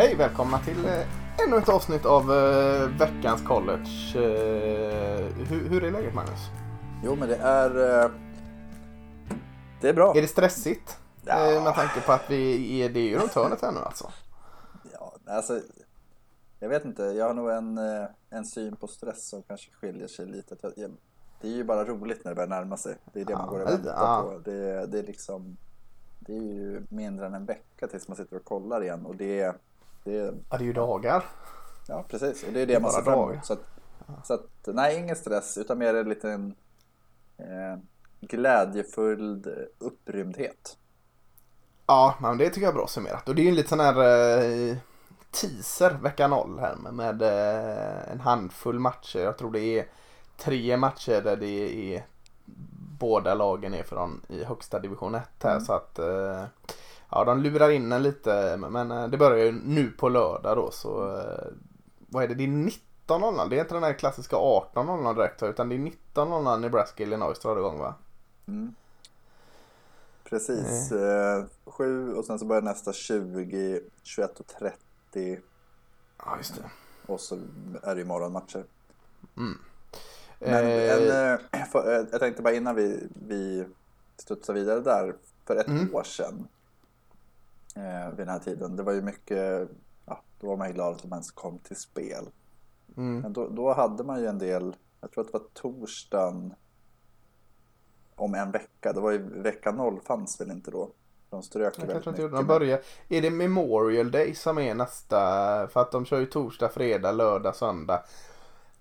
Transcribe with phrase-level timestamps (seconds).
[0.00, 1.06] Hej, välkomna till eh,
[1.46, 3.90] ännu ett avsnitt av eh, veckans college.
[4.14, 6.40] Eh, hur, hur är läget Magnus?
[7.04, 8.00] Jo, men det är...
[8.04, 8.10] eh,
[9.80, 10.16] Det är bra.
[10.16, 10.98] Är det stressigt?
[11.24, 11.52] Ja.
[11.52, 14.10] Eh, med tanke på att vi är, det är ju runt hörnet här nu alltså.
[14.92, 15.60] Ja, alltså,
[16.60, 20.08] jag vet inte, jag har nog en, eh, en syn på stress som kanske skiljer
[20.08, 20.56] sig lite.
[20.76, 20.90] Jag-
[21.40, 22.96] Det är ju bara roligt när det börjar närma sig.
[23.12, 24.22] Det är det man Ja, går och väntar ja.
[24.22, 24.50] på.
[24.50, 25.56] Det, det är liksom...
[26.20, 29.56] Det är ju mindre än en vecka tills man sitter och kollar igen och det,
[30.04, 31.24] det Ja, det är ju dagar.
[31.88, 32.44] Ja, precis.
[32.44, 33.46] Och det är det man bara ser fram emot.
[33.46, 33.64] Så att,
[34.24, 36.54] så att, nej, ingen stress, utan mer en liten
[37.38, 37.78] eh,
[38.20, 39.44] glädjefull
[39.78, 40.76] upprymdhet.
[41.86, 43.28] Ja, men det tycker jag är bra summerat.
[43.28, 43.98] Och det är ju en liten sån här
[44.70, 44.76] eh,
[45.30, 49.18] teaser vecka 0 här med, med eh, en handfull matcher.
[49.18, 49.86] Jag tror det är
[50.36, 52.06] tre matcher där det är
[52.98, 55.50] båda lagen är från i högsta division 1 här.
[55.50, 55.64] Mm.
[55.64, 56.44] Så att eh,
[57.10, 58.56] ja, de lurar in en lite.
[58.56, 61.48] Men eh, det börjar ju nu på lördag då så eh,
[62.08, 62.34] vad är det?
[62.34, 63.48] Det är 19.00.
[63.50, 65.78] Det är inte den här klassiska 18.00 direkt utan det är
[66.14, 67.94] 19.00 Nebraska Illinois drar igång va?
[68.48, 68.74] Mm.
[70.24, 70.92] Precis.
[70.92, 75.38] Eh, sju och sen så börjar nästa 20, 21 och 30
[76.24, 76.70] Ja just det.
[77.12, 77.38] och så
[77.82, 78.64] är det ju morgonmatcher.
[79.36, 79.58] Mm.
[80.38, 81.32] Men Eh, en, eh,
[81.74, 83.64] eh, jag tänkte bara innan vi, vi
[84.16, 85.14] studsar vidare där.
[85.46, 85.94] För ett Mm.
[85.94, 86.48] år sedan
[87.76, 88.76] eh, vid den här tiden.
[88.76, 89.68] Det var ju mycket,
[90.06, 92.28] ja, då var man ju glad att de ens kom till spel.
[92.96, 93.20] mm.
[93.20, 96.54] Men då, då hade man ju en del, jag tror att det var torsdagen
[98.14, 98.92] om en vecka.
[98.92, 100.90] Det var ju vecka noll fanns väl inte då.
[101.30, 102.32] De strök Jag väldigt mycket.
[102.32, 102.80] de börjar.
[103.08, 105.16] Är det Memorial Day som är nästa?
[105.68, 108.02] För att de kör ju torsdag, fredag, lördag, söndag.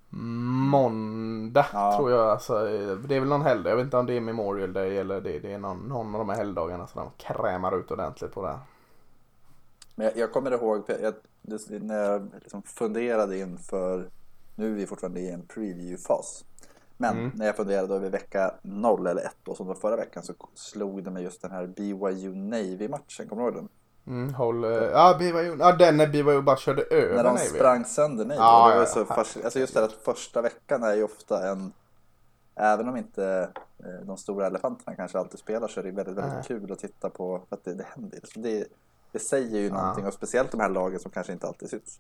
[0.10, 1.98] Måndag Ja.
[1.98, 2.30] tror jag.
[2.30, 2.54] Alltså,
[3.08, 3.70] det är väl någon helgdag.
[3.72, 6.20] Jag vet inte om det är Memorial Day eller det, det är någon, någon av
[6.20, 8.60] de här helgdagarna som de krämar ut ordentligt på det.
[10.00, 14.10] Men jag, jag kommer ihåg, jag, det, när jag liksom funderade inför,
[14.56, 16.44] nu är vi fortfarande i en preview-fas.
[16.98, 17.32] Men Mm.
[17.36, 21.04] när jag funderade över vecka 0 eller 1 då, som var förra veckan så slog
[21.04, 23.70] det mig just den här BYU Navy-matchen, kommer du ihåg den?
[24.08, 27.46] Mm, håll, eh, ja, BYU, ja, den när BYU bara körde över När de Navy.
[27.46, 28.40] sprang sönder Navy.
[28.40, 31.50] Och det var ja, så fascin- alltså just det att första veckan är ju ofta
[31.50, 31.72] en,
[32.56, 33.50] även om inte
[33.80, 36.44] eh, de stora elefanterna kanske alltid spelar så är det väldigt, väldigt Nej.
[36.48, 38.20] kul att titta på för att det, det händer.
[38.36, 38.66] Det,
[39.12, 39.74] det säger ju Ja.
[39.74, 42.00] någonting och speciellt de här lagen som kanske inte alltid syns.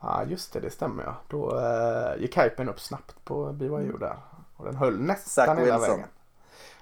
[0.00, 1.14] Ja just det, det stämmer ja.
[1.28, 4.16] Då uh, gick hypen upp snabbt på BYU där.
[4.56, 5.96] Och den höll nästan Zach hela Wilson.
[5.96, 6.08] vägen.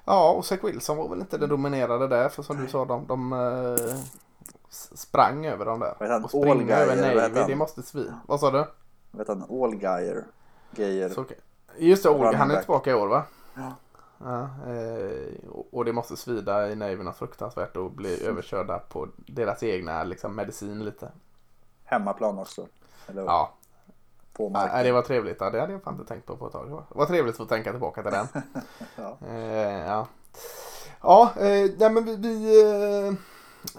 [0.04, 3.06] Ja och Zach Wilson var väl inte den dominerade där för som du sa de,
[3.06, 3.96] de eh,
[4.70, 5.94] sprang över dem där.
[6.08, 6.24] Han?
[6.24, 8.12] Och springa över Navy, det måste svi.
[8.26, 8.64] Vad sa du?
[9.10, 9.44] Vet han,
[10.76, 11.08] Geijer.
[11.08, 11.24] Så,
[11.76, 13.22] just det, Running han är tillbaka i år va?
[13.54, 13.72] Ja.
[14.24, 20.04] Ja, eh, och- det måste svida i något fruktansvärt och bli överkörda på deras egna
[20.04, 21.12] liksom, medicin lite.
[21.84, 22.66] Hemmaplan också.
[23.08, 23.52] Eller Ja,
[24.32, 25.36] på Ja, det var trevligt.
[25.40, 26.68] Ja, det hade jag fan inte tänkt på på ett tag.
[26.68, 28.26] Det var trevligt att få tänka tillbaka till den.
[28.96, 29.18] Ja.
[29.28, 30.06] Eh, ja,
[31.02, 32.62] ja eh, nej, men vi, vi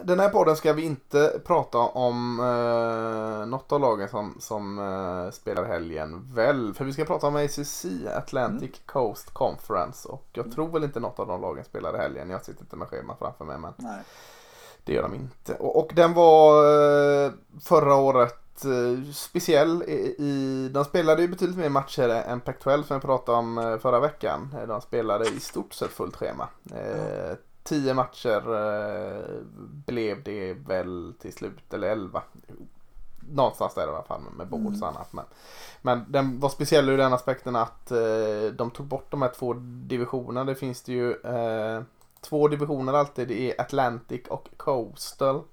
[0.04, 5.32] den här podden ska vi inte prata om eh, något av lagen som, som eh,
[5.32, 6.74] spelar helgen väl.
[6.74, 10.08] För vi ska prata om ACC, Atlantic Coast Conference.
[10.08, 12.30] Och jag tror väl inte något av de lagen spelar i helgen.
[12.30, 13.58] Jag sitter inte med schemat framför mig.
[13.58, 14.02] Men Nej.
[14.84, 15.56] det gör de inte.
[15.56, 16.64] Och, och den var
[17.26, 17.32] eh,
[17.62, 19.84] förra året eh, speciell.
[19.84, 23.78] I, i, de spelade ju betydligt mer matcher än Pac-12 som vi pratade om eh,
[23.78, 24.56] förra veckan.
[24.68, 26.48] De spelade i stort sett fullt schema.
[26.72, 29.44] Eh, tio matcher eh,
[29.86, 32.24] blev det väl till slut, eller elva.
[33.34, 35.14] Någonstans där i alla fall med bowls och annat.
[35.14, 35.26] Men,
[35.82, 39.54] men den var speciell ur den aspekten att eh, de tog bort de här två
[39.64, 40.44] divisionerna.
[40.44, 41.82] Det finns det ju eh,
[42.22, 43.28] två divisioner alltid.
[43.28, 45.44] Det är Atlantic och Coastal.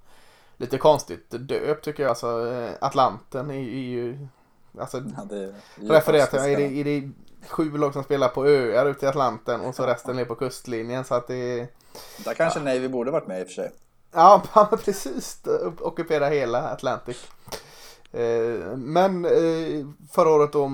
[0.57, 2.11] Lite konstigt döpt tycker jag.
[2.11, 4.29] Alltså, eh, Atlanten är, är ju...
[4.79, 5.55] Alltså, Ja, det är
[5.89, 7.11] refererar till, är det, är det
[7.51, 11.05] sju lag som spelar på öar ute i Atlanten och så resten är på kustlinjen.
[11.05, 11.69] Så att det är...
[12.25, 13.73] Där kanske Navy borde varit med i och för sig.
[14.13, 15.43] Ja, ja, precis.
[15.81, 17.29] Ockupera hela Atlantic.
[18.13, 20.71] Eh, Men eh, förra året då,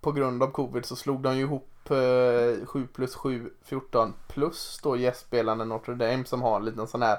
[0.00, 4.80] på grund av covid så slog de ju ihop eh, 7 plus 7, 14 plus
[4.82, 7.18] då gästspelande Notre Dame som har en liten sån här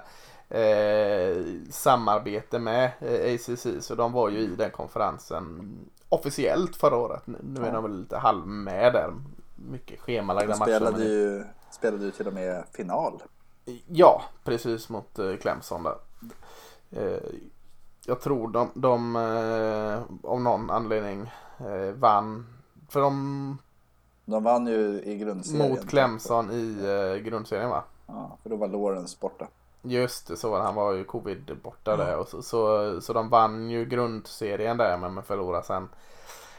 [0.50, 3.68] eh, samarbete med eh, ACC.
[3.80, 5.76] Så de var ju i den konferensen
[6.10, 7.22] officiellt förra året.
[7.28, 7.72] Nu- är Ja.
[7.72, 9.14] de väl lite halv med där.
[9.56, 10.72] Mycket schemalagda matcher.
[10.72, 13.22] spelade men- ju, spelade ju till och med final.
[13.88, 15.96] Ja, precis mot eh, Clemson där.
[16.92, 17.20] Eh,
[18.06, 21.32] jag tror de, de eh, av någon anledning
[21.96, 22.48] vann.
[22.90, 23.58] För de
[24.26, 25.70] De vann ju i grundserien.
[25.70, 27.84] mot Clemson i grundserien va?
[28.08, 29.48] Ja, för då var Lawrence borta.
[29.82, 30.60] Just det, så var.
[30.60, 32.18] Han var ju covid borta där.
[32.18, 35.90] Och så, så, så de vann ju grundserien där men, men förlorade sen.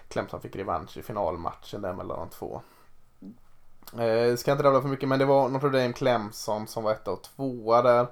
[0.08, 2.60] Clemson fick revansch i finalmatchen där mellan de två.
[3.98, 7.10] Eh, ska inte rabbla för mycket men det var Notre Dame Clemson som var etta
[7.10, 8.06] och tvåa där.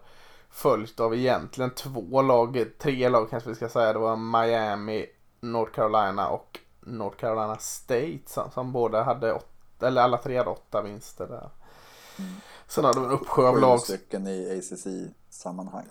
[0.51, 3.93] Följt av egentligen två lag, tre lag kanske vi ska säga.
[3.93, 5.07] Det var Miami,
[5.41, 10.51] North Carolina och North Carolina State som, som båda hade åtta, eller alla tre hade
[10.51, 11.51] åtta vinster där.
[12.19, 12.33] Mm.
[12.69, 13.81] Sen hade vi en uppsjö av lag.
[13.81, 15.87] stycken i ACC-sammanhang.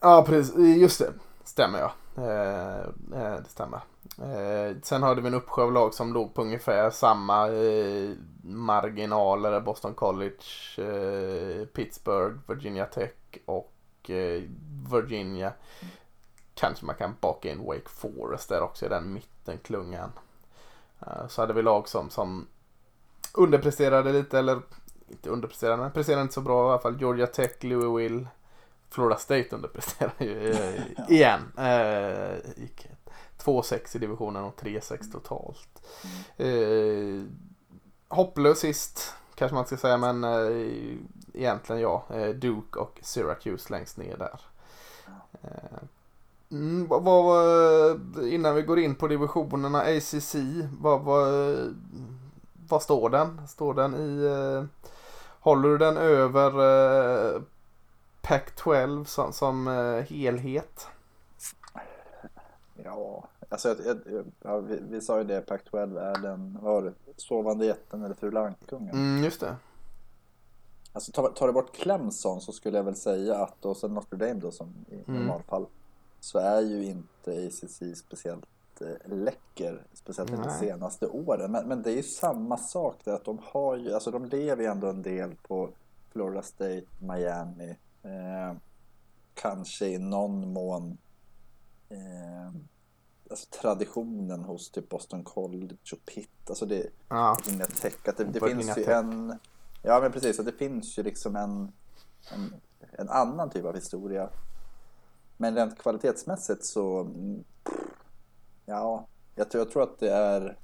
[0.00, 1.12] Ja precis, just det.
[1.44, 1.92] Stämmer ja.
[2.16, 2.78] Eh,
[3.22, 3.80] eh, det stämmer.
[4.18, 8.10] Eh, sen hade vi en uppsjö av lag som låg på ungefär samma eh,
[8.42, 9.60] marginaler.
[9.60, 10.42] Boston College,
[10.78, 13.12] eh, Pittsburgh, Virginia Tech
[13.46, 13.72] och
[14.92, 15.52] Virginia.
[16.54, 20.12] Kanske man kan baka in Wake Forest där också i den mittenklungan.
[21.28, 22.46] Så hade vi lag som, som
[23.34, 24.60] underpresterade lite eller
[25.12, 27.00] inte underpresterade men presterade inte så bra i alla fall.
[27.00, 28.26] Georgia Tech, Louisville,
[28.90, 31.40] Florida State underpresterar ju eh, igen.
[31.56, 32.88] Eh, gick
[33.38, 35.82] 2-6 i divisionen och 3-6 totalt.
[36.36, 37.24] Eh,
[38.08, 40.96] hopplös sist kanske man ska säga men eh,
[41.34, 42.04] egentligen ja.
[42.10, 44.40] Eh, Duke och Syracuse längst ner där.
[45.42, 45.78] Eh,
[46.50, 50.34] mm, vad, vad, innan vi går in på divisionerna ACC,
[50.80, 51.74] vad, vad,
[52.68, 53.48] vad står den?
[53.48, 54.24] Står den i...
[54.24, 54.64] Eh,
[55.42, 56.50] håller du den över
[57.36, 57.42] eh,
[58.22, 60.86] Pac-12 som, som eh, helhet?
[62.84, 67.66] Ja, alltså jag, jag, ja, vi, vi sa ju det, Pac-12 är den, var sovande
[67.66, 68.94] jätten eller fula ankungen.
[68.94, 69.56] Mm, just det.
[70.92, 74.16] Alltså tar, tar du bort Clemson så skulle jag väl säga att, och sen Notre
[74.16, 75.20] Dame då som i Mm.
[75.22, 75.66] normalfall,
[76.20, 78.44] så är ju inte ACC speciellt
[79.04, 80.58] läcker, speciellt inte de Nej.
[80.58, 81.52] senaste åren.
[81.52, 84.62] Men, men det är ju samma sak där att de har ju, alltså de lever
[84.62, 85.70] ju ändå en del på
[86.12, 88.56] Florida State, Miami, eh,
[89.34, 90.98] kanske i någon mån
[91.88, 92.54] eh,
[93.30, 98.24] alltså traditionen hos typ Boston College och Pitt, alltså det Ja, Virginia Tech, att det,
[98.24, 98.88] det finns ju Tech.
[98.88, 99.38] en
[99.82, 101.72] Ja men precis, att det finns ju liksom en,
[102.32, 102.54] en,
[102.92, 104.28] en annan typ av historia
[105.36, 107.44] Men rent kvalitetsmässigt så mm,
[108.72, 110.56] Ja, jag tror, jag tror att det är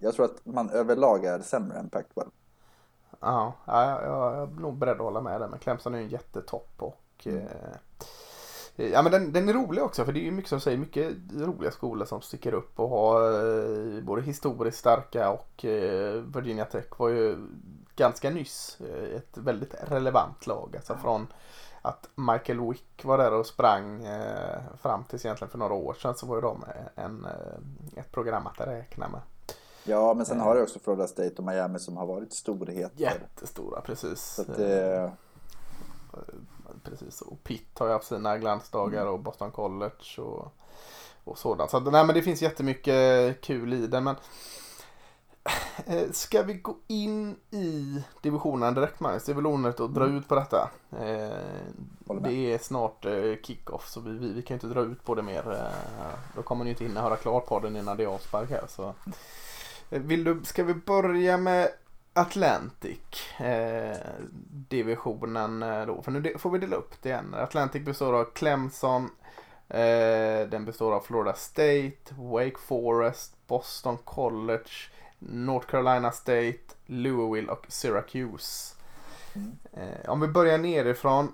[0.00, 2.30] Jag tror att man överlag är sämre än Pac-12
[3.20, 5.48] ja, ja jag, jag är nog beredd att hålla med där.
[5.48, 7.36] Men Clemson är ju en jättetopp och Mm.
[7.36, 7.76] eh,
[8.76, 11.12] Ja men den, den är rolig också för det är ju mycket som säger, mycket
[11.36, 16.86] roliga skolor som sticker upp och har eh, både historiskt starka och eh, Virginia Tech
[16.98, 17.36] var ju
[17.96, 18.78] ganska nyss
[19.16, 20.76] ett väldigt relevant lag.
[20.76, 21.26] Alltså från
[21.82, 26.14] att Michael Wick var där och sprang eh, fram tills egentligen för några år sedan
[26.14, 29.20] så var ju de en, eh, ett program att räkna med.
[29.84, 33.80] Ja men sen har det också Florida State och Miami som har varit storheter Jättestora
[33.80, 34.38] precis.
[34.38, 35.12] Att det,
[36.84, 40.52] Precis, och Pitt har ju haft sina glansdagar och Boston College och,
[41.24, 41.70] och sådant.
[41.70, 44.04] Så nej men det finns jättemycket kul i den.
[44.04, 44.20] Men eh,
[46.12, 49.24] ska vi gå in i divisionen direkt Magnus?
[49.24, 50.70] Det är väl onödigt att dra ut på detta.
[50.92, 55.14] Eh, det är snart eh, kick-off så vi, vi, vi kan inte dra ut på
[55.14, 55.52] det mer.
[55.52, 58.64] Eh, då kommer ni inte hinna höra klart podden innan det är avspark här.
[58.68, 58.94] Så.
[59.90, 61.68] Eh, Vill du, ska vi börja med
[62.12, 63.96] Atlantic eh,
[64.68, 66.02] divisionen eh, då.
[66.02, 67.34] För nu får vi dela upp det igen.
[67.34, 69.10] Atlantic består av Clemson.
[69.68, 74.70] Eh, den består av Florida State, Wake Forest, Boston College,
[75.20, 78.74] North Carolina State, Louisville och Syracuse.
[79.34, 79.52] Mm.
[79.72, 81.32] Eh, om vi börjar nerifrån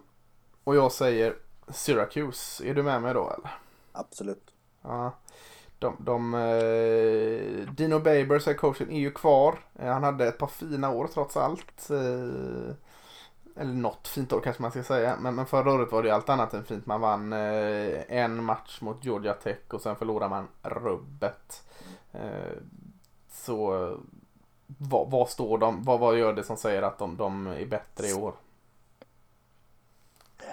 [0.65, 1.37] och jag säger
[1.69, 2.65] Syracuse.
[2.67, 3.51] Är du med mig då eller?
[3.93, 4.53] absolut
[4.83, 5.13] Ja.
[5.79, 9.59] De, de, eh, Dino Babers, coachen, är ju kvar.
[9.75, 11.91] Eh, han hade ett par fina år trots allt.
[11.91, 12.75] Eh,
[13.61, 15.17] eller något fint år kanske man ska säga.
[15.21, 16.87] Men, men förra året var det ju allt annat än fint.
[16.87, 21.63] Man vann en match mot Georgia Tech och sen förlorade man rubbet.
[23.45, 23.97] Så
[24.67, 25.83] vad, vad står de?
[25.83, 28.35] Vad, vad gör det som säger att de, de är bättre i år?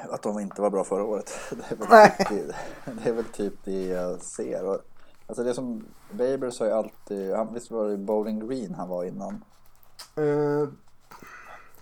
[0.10, 1.32] Att de inte var bra förra året.
[1.50, 2.16] Det är väl, Nej.
[2.18, 4.66] typ, det, det, är väl typ det jag ser.
[4.66, 4.80] Och,
[5.28, 9.04] alltså det som Babers har ju alltid, han, visst var det Bowling Green han var
[9.04, 9.44] innan?
[10.16, 10.70] Eh,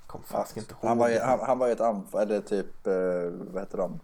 [0.07, 0.87] kom fast inte ihåg.
[0.89, 2.93] Han var ju, han, han var ju ett anfall, eller typ, eh,
[3.53, 3.99] vad heter de?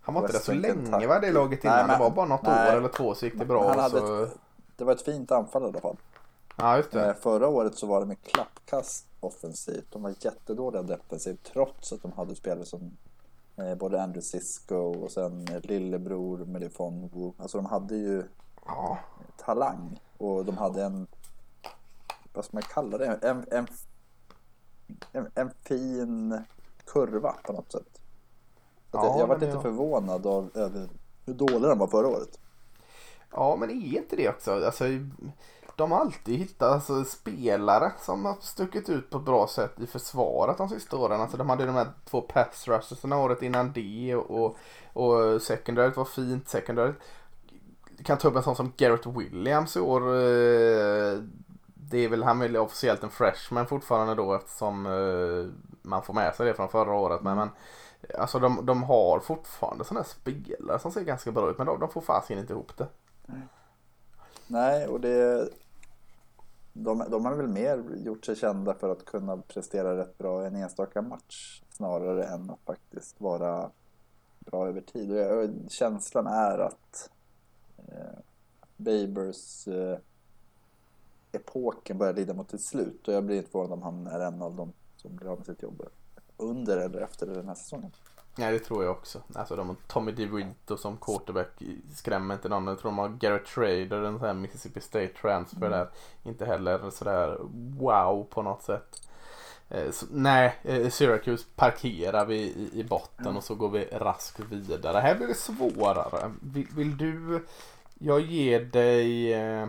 [0.00, 1.86] Han var inte där så länge va det laget Nej, innan.
[1.86, 2.72] men- det var bara något nej.
[2.72, 3.68] år eller två så gick det bra.
[3.68, 4.22] Han hade så...
[4.22, 4.38] ett,
[4.76, 5.96] det var ett fint anfall i alla fall.
[6.56, 7.06] Ja just det.
[7.06, 9.86] Eh, förra året så var de med klappkast offensivt.
[9.90, 12.96] De var jättedåliga defensivt trots att de hade spelare som
[13.56, 17.32] eh, både Andrew Sisko och sen lillebror Melifon Wu.
[17.38, 18.24] Alltså de hade ju
[18.66, 18.98] Ja.
[19.36, 21.06] talang och de hade en,
[22.32, 23.66] vad ska man kalla det, en, en,
[25.12, 26.38] en, en fin
[26.86, 28.00] kurva på något sätt.
[28.92, 30.88] Ja, jag, jag var lite det- förvånad av över
[31.26, 32.38] hur dålig den var förra året.
[33.34, 34.64] Ja, men är inte det också?
[34.64, 34.84] Alltså,
[35.76, 39.86] de har alltid hittat alltså, spelare som har stuckit ut på ett bra sätt i
[39.86, 41.20] försvaret de sista åren.
[41.20, 44.56] Alltså, de hade de här två pass rushersna året innan det och, och,
[44.92, 46.48] och secondaryt var fint.
[46.48, 46.96] Secondaryt
[48.04, 50.00] kan ta upp en sån som Garrett Williams i år.
[50.00, 51.18] Eh,
[51.74, 56.14] det är väl, han är väl officiellt en freshman fortfarande då eftersom eh, man får
[56.14, 57.22] med sig det från förra året.
[57.22, 57.48] Men, men
[58.18, 61.80] alltså de, de har fortfarande sådana här spelare som ser ganska bra ut men de,
[61.80, 62.86] de får fasiken inte ihop det.
[64.46, 65.48] Nej, och det...
[66.76, 70.46] De, de har väl mer gjort sig kända för att kunna prestera rätt bra i
[70.46, 73.70] en enstaka match snarare än att faktiskt vara
[74.38, 75.10] bra över tid.
[75.10, 77.10] Och jag, och känslan är att
[77.76, 78.18] eh,
[78.76, 79.98] Babers eh,
[81.32, 84.42] epoken börjar lida mot sitt slut och jag blir inte förvånad om han är en
[84.42, 85.82] av dem som blir av med sitt jobb
[86.36, 87.92] under eller efter den här säsongen.
[88.36, 89.18] Nej det tror jag också.
[89.34, 91.48] Alltså de har Tommy DeVito som quarterback
[91.94, 92.66] skrämmer inte någon.
[92.66, 95.88] Jag tror de har Garrett Trader, en sån här Mississippi State transfer där.
[96.24, 97.38] Inte heller sådär
[97.78, 99.08] wow på något sätt.
[99.68, 104.40] Eh, Så, nej, eh, Syracuse parkerar vi i, i botten och så går vi raskt
[104.40, 104.98] vidare.
[104.98, 106.32] Här blir det svårare.
[106.40, 107.44] Vill, vill du...
[107.98, 109.32] Jag ger dig...
[109.34, 109.66] eh,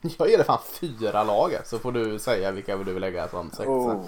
[0.18, 3.50] Jag ger dig fan fyra lag så får du säga vilka du vill lägga som
[3.50, 3.70] sexa.
[3.70, 4.04] Oh.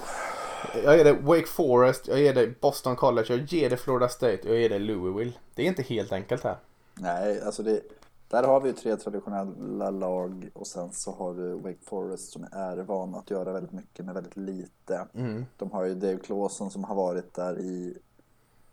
[0.85, 4.39] Jag ger dig Wake Forest, jag ger dig Boston College, jag ger dig Florida State
[4.43, 5.33] och jag ger dig Louisville.
[5.55, 6.57] Det är inte helt enkelt här.
[6.95, 7.81] Nej, alltså det,
[8.29, 12.47] där har vi ju tre traditionella lag och sen så har du Wake Forest som
[12.53, 15.07] är van att göra väldigt mycket med väldigt lite.
[15.15, 15.47] Mm.
[15.57, 17.99] De har ju Dave Clawson som har varit där i,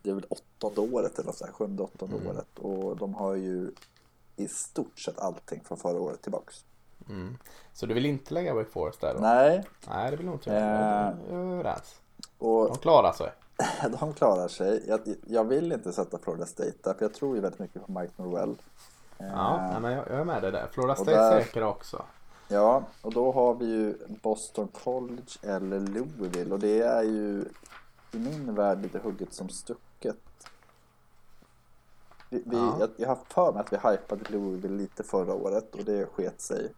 [0.02, 2.28] det är väl åttonde året eller så här, sjunde, åttonde Mm.
[2.28, 2.60] året.
[2.60, 3.72] Och de har ju
[4.36, 6.64] i stort sett allting från förra året tillbaks.
[7.10, 7.38] Mm.
[7.74, 9.20] Så du vill inte lägga Wake Forest där då?
[9.20, 10.64] Nej, Nej, det vill nog inte Eh.
[10.64, 11.14] jag.
[11.40, 11.96] Överens.
[12.38, 13.32] och De klarar sig.
[14.00, 14.84] de klarar sig.
[14.88, 17.92] Jag, jag vill inte sätta Florida State där, för jag tror ju väldigt mycket på
[17.92, 18.56] Mike Norwell.
[19.18, 20.68] Ja, Eh, men jag, jag är med dig där.
[20.72, 22.02] Florida State där- säkra också.
[22.48, 27.46] Ja, och då har vi ju Boston College eller Louisville och det är ju
[28.12, 30.16] i min värld lite hugget som stucket.
[32.30, 32.78] Vi, vi, Ja.
[32.80, 36.42] jag, jag har för mig att vi hypade Louisville lite förra året och det sket
[36.42, 36.72] sig.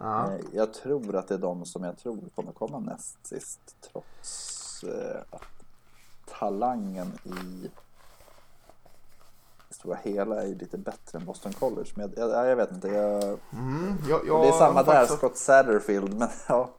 [0.00, 0.32] Ja.
[0.32, 3.60] Eh, Jag tror att det är de som jag tror kommer komma näst sist
[3.92, 5.42] trots eh, att
[6.38, 7.68] talangen i
[9.68, 11.90] det stora hela är ju lite bättre än Boston College.
[11.94, 15.36] Men jag, jag, jag vet inte, jag, Mm, jag, det är samma där, faktiskt- Scott
[15.36, 16.70] Satterfield, men ja.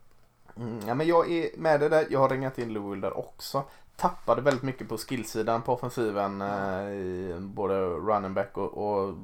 [0.58, 2.08] Mm, ja, men jag är med dig där.
[2.10, 3.63] Jag har ringat in Louisville där också.
[3.96, 6.42] Tappade väldigt mycket på skillsidan på offensiven.
[6.42, 9.16] Eh, i både running back och, och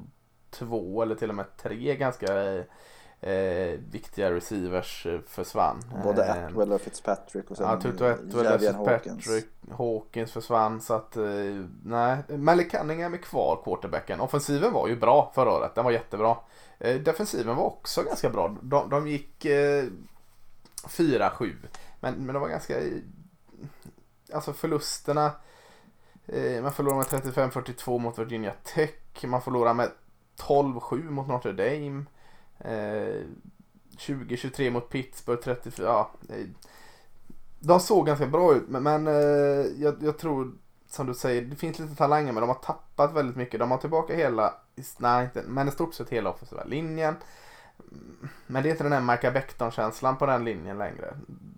[0.50, 2.26] två eller till och med tre ganska
[3.20, 5.82] eh, viktiga receivers eh, försvann.
[6.04, 9.46] Både Eh, Atwell och Fitzpatrick och sen Ja, Tutu Atwell, Javier Patrick,
[9.78, 11.24] Hawkins försvann så att eh,
[11.84, 12.18] nej.
[12.28, 14.20] Malik Cunningham är kvar quarterbacken.
[14.20, 16.36] Offensiven var ju bra förra året, den var jättebra.
[16.78, 18.56] Eh, defensiven var också ganska bra.
[18.62, 19.84] De, de gick eh,
[20.84, 21.56] 4-7
[22.00, 22.74] men, men de var ganska
[24.32, 25.32] alltså förlusterna
[26.26, 29.24] eh, man förlorade med 35-42 mot Virginia Tech.
[29.24, 29.90] Man förlorade med
[30.36, 32.04] 12-7 mot Notre Dame.
[32.60, 33.22] Eh,
[33.98, 35.86] 20-23 mot Pittsburgh, 34.
[35.86, 36.10] Ja,
[37.60, 40.52] de såg ganska bra ut men, men eh, jag, jag tror
[40.88, 43.60] som du säger det finns lite talanger men de har tappat väldigt mycket.
[43.60, 44.54] De har tillbaka hela,
[44.98, 47.14] nej inte, men i stort sett hela offensiva linjen.
[47.92, 51.16] Mm, men det är inte den här Micah Becton-känslan på den linjen längre.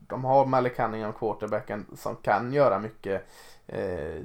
[0.08, 3.26] De har Malik Cunningham, quarterbacken, som kan göra mycket.
[3.66, 4.22] Eh,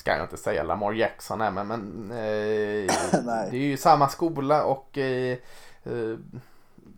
[0.00, 2.94] ska jag inte säga Lamar Jackson här men, men eh,
[3.50, 5.38] det är ju samma skola och eh,
[5.84, 6.16] eh,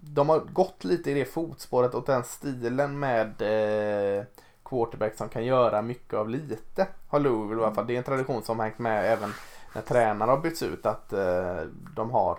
[0.02, 4.25] de har gått lite i det fotspåret och den stilen med eh,
[4.64, 6.87] quarterback som kan göra mycket av lite.
[7.09, 7.87] Har Louisville i alla fall.
[7.87, 9.32] Det är en tradition som har hängt med även
[9.75, 11.61] när tränare har bytts ut att eh,
[11.97, 12.38] de har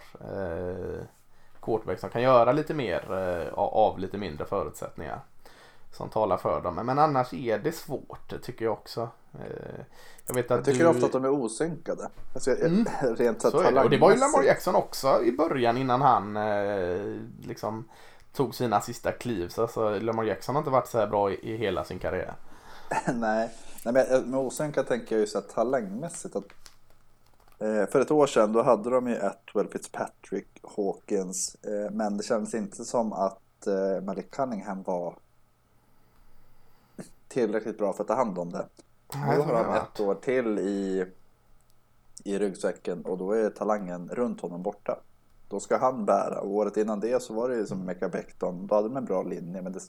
[1.62, 3.12] quarterback som kan göra lite mer
[3.54, 5.20] av lite mindre förutsättningar.
[5.94, 6.76] Som talar för dem.
[6.76, 9.10] Men annars är det svårt tycker jag också.
[9.34, 9.80] Eh,
[10.28, 10.90] jag vet att Jag tycker du...
[10.90, 12.10] ofta att de är osynkade.
[12.34, 12.86] Alltså, Mm.
[13.16, 13.84] Rent så är det.
[13.84, 14.44] Och det var ju Lamar.
[14.44, 17.90] Jackson också i början innan han eh, liksom
[18.34, 19.48] tog sina sista kliv.
[19.50, 22.34] Så alltså, Lamar Jackson har inte varit så här bra i, i hela sin karriär.
[23.14, 23.50] Nej,
[23.86, 26.44] Nej men jag- med osynkad tänker jag ju så här talangmässigt att
[27.60, 30.48] eh, för ett år sedan då hade de ju Atwell, Fitzpatrick,
[30.78, 35.16] Hawkins eh, men det kändes inte som att eh, Malik Cunningham var
[37.34, 38.68] tillräckligt bra för att ta hand om det.
[39.14, 41.06] Nu har han ett år till i,
[42.24, 45.00] i ryggsäcken och då är talangen runt honom borta.
[45.50, 48.68] Då ska han bära och året innan det så var det ju som Mecca Becton.
[48.68, 49.80] Då hade de en bra linje men det.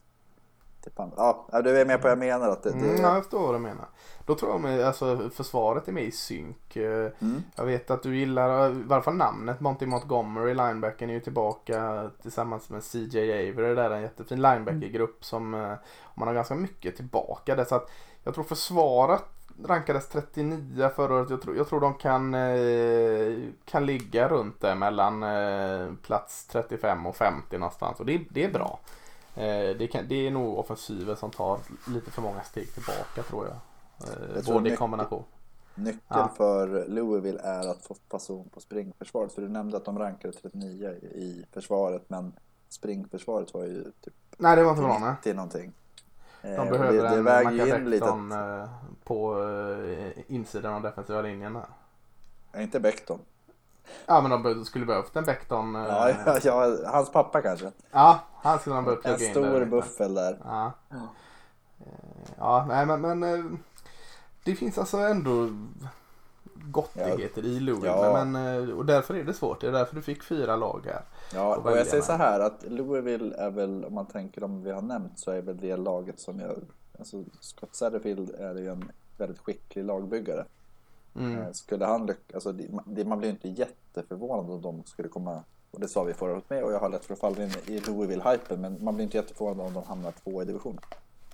[1.52, 2.48] Ja, du är med på vad jag menar.
[2.48, 2.88] Att det, det...
[2.88, 3.86] Mm, jag förstår vad du menar.
[4.26, 6.76] Då tror jag med, alltså försvaret är med i synk.
[6.76, 7.42] Eh, Mm.
[7.56, 12.10] Jag vet att du gillar i varje fall namnet Monty Montgomery, linebacken är ju tillbaka
[12.22, 13.68] tillsammans med CJ Avery.
[13.68, 15.72] Det där är en jättefin linebackergrupp som eh,
[16.14, 17.64] man har ganska mycket tillbaka där.
[17.64, 17.90] Så att
[18.24, 19.24] jag tror försvaret
[19.64, 21.30] rankades 39 förra året.
[21.30, 25.24] Jag tror, jag tror de kan, eh, kan ligga runt där mellan
[26.02, 28.00] plats 35 och 50 någonstans.
[28.00, 28.78] Och det, det är bra.
[29.78, 33.56] Det, kan, det är nog offensiven som tar lite för många steg tillbaka tror jag.
[34.08, 35.24] Eh, Jag tror både i kombination.
[35.74, 36.32] Nyckeln Ja.
[36.36, 39.32] för Louisville är att få fason på springförsvaret.
[39.32, 42.02] För du nämnde att de rankade 39 i försvaret.
[42.08, 42.32] Men
[42.68, 45.10] springförsvaret var ju typ Nej det var inte bra nej.
[45.12, 45.72] 90 någonting.
[46.42, 48.04] Eh, De och behöver det, det en väger ju in lite.
[48.14, 48.68] Macabecton eh,
[49.04, 51.58] på eh, insidan av defensiva linjen.
[52.52, 53.18] Ja, inte Becton.
[54.06, 55.76] Ja men de skulle behövt en Becton.
[55.76, 57.70] eh, Ja, ja, ja, hans pappa kanske.
[57.90, 59.66] ja, han skulle de behövt En plugga in stor där lite.
[59.66, 60.38] buffel där.
[60.44, 60.72] Ja.
[60.90, 60.96] Eh,
[62.38, 63.44] Ja, nej men, men eh,
[64.44, 65.48] det finns alltså ändå
[66.54, 67.92] gottigheter i Louisville.
[67.96, 68.24] Ja.
[68.24, 69.60] Men, eh, och därför är det svårt.
[69.60, 71.02] Det är därför du fick fyra lag här.
[71.34, 74.62] Ja, Och och jag säger så här att Louisville är väl, om man tänker de
[74.62, 76.56] vi har nämnt, så är väl det laget som jag...
[76.98, 80.44] Alltså Scott Satterfield är ju en väldigt skicklig lagbyggare.
[81.16, 81.42] Mm.
[81.42, 82.52] Eh, Skulle han lyckas, alltså
[82.86, 86.50] det, man blir inte jätteförvånad om de skulle komma, och det sa vi förra året
[86.50, 89.16] med, och jag har lätt för att falla in i Louisville-hypen, men man blir inte
[89.16, 90.80] jätteförvånad om de hamnar två i divisionen.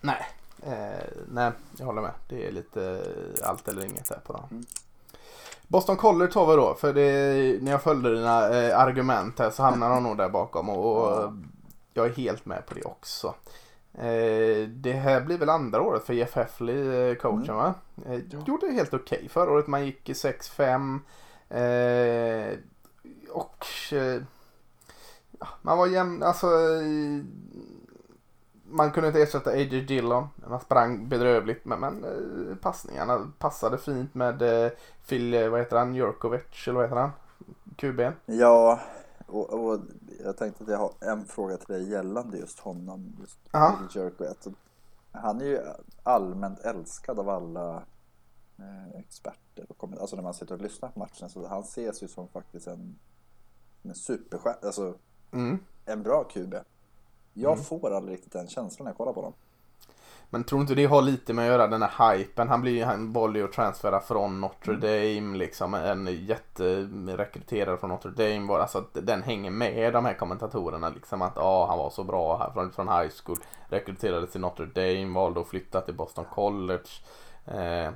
[0.01, 0.27] Nej,
[0.63, 2.13] eh, nej, jag håller med.
[2.29, 3.03] Det är lite
[3.45, 4.43] allt eller inget här på dem.
[4.51, 4.65] Mm.
[5.69, 9.63] Boston College tar vi då, för det, när jag följde dina eh, argument här så
[9.63, 11.33] hamnar de nog där bakom och, och Ja.
[11.95, 13.35] jag är helt med på det också.
[13.95, 17.75] Eh, det här blir väl andra året för Jeff Heffley, eh, coachen va?
[18.07, 21.01] Eh, Gjorde det helt okej förra året, man gick 6-5
[21.49, 22.59] eh,
[23.31, 24.23] och eh,
[25.41, 26.47] ja, man var jämn, alltså
[28.73, 29.81] man kunde inte ersätta A.J.
[29.81, 30.29] Dillon.
[30.49, 34.43] Man sprang bedrövligt men, men eh, passningarna passade fint med
[35.09, 37.11] Phil, vad heter han, Jurkovic eller vad heter han?
[37.77, 38.13] QB'n.
[38.27, 38.81] Ja,
[39.27, 39.81] och, och
[40.25, 43.39] jag tänkte att jag har en fråga till dig gällande just honom, just
[43.97, 44.49] Jerkowitz.
[45.13, 45.61] Han är ju
[46.03, 47.83] allmänt älskad av alla
[48.59, 49.67] eh, experter.
[49.69, 52.67] Och alltså när man sitter och lyssnar på matchen så han ses ju som faktiskt
[52.67, 52.99] en,
[53.83, 54.95] en superstjärna, alltså
[55.33, 55.59] Mm.
[55.87, 56.55] en bra QB.
[57.35, 59.33] Jag får aldrig riktigt den känslan när jag kollar på dem.
[60.33, 62.49] Men tror inte det har lite med att göra den här hypen?
[62.49, 65.75] Han blir ju han valde ju att transfera från Notre Dame liksom.
[65.75, 68.49] En jätterekryterad från Notre Dame.
[68.49, 71.23] Var, alltså att den hänger med de här kommentatorerna liksom.
[71.23, 73.39] Att ja, han var så bra här från, från high school.
[73.69, 75.15] Rekryterades till Notre Dame.
[75.15, 76.89] Valde att flytta till Boston College.
[77.45, 77.93] Eh,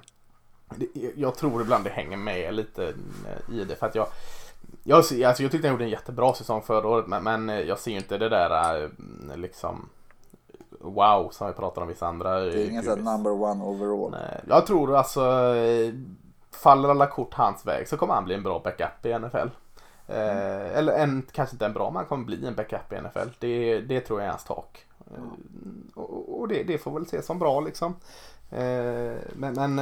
[0.77, 3.77] det, jag tror ibland det hänger med lite eh, i det.
[3.77, 4.07] För att jag
[4.83, 7.79] jag, alltså jag tyckte han gjorde en jättebra säsong förra året men, men eh, jag
[7.79, 9.89] ser ju inte det där eh, liksom
[10.85, 12.41] wow som vi pratar om vissa andra.
[12.41, 14.11] Det är ingen sån number one overall.
[14.11, 15.95] Nej, jag tror alltså eh,
[16.51, 19.49] faller alla kort hans väg så kommer han bli en bra backup i NFL.
[20.07, 23.29] Eh, eller en, kanske inte en bra men han kommer bli en backup i NFL.
[23.39, 24.87] Det, det tror jag är hans tak.
[25.11, 25.23] Eh,
[25.95, 27.97] och och det, det får väl ses som bra liksom.
[28.51, 29.81] Eh, men men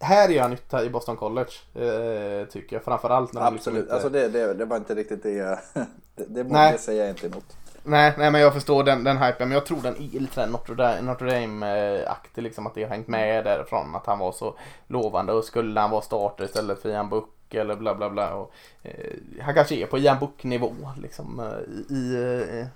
[0.00, 2.46] här gör han nytta i Boston College.
[2.50, 3.94] Tycker jag framförallt när de liksom Absolut, inte...
[3.94, 5.58] alltså det, det, det var inte riktigt det.
[6.14, 7.56] Det, det, det säger jag inte emot.
[7.84, 10.46] Nej, nej men jag förstår den, den hypen men jag tror den är lite där
[10.46, 14.54] Notre Dame, Notre Dame-aktig liksom att det har hängt med därifrån att han var så
[14.86, 18.52] lovande och skulle han vara starter istället för Ian Book eller bla bla bla och,
[18.82, 22.66] eh, Han kanske är på Ian Book nivå liksom eh, i, eh,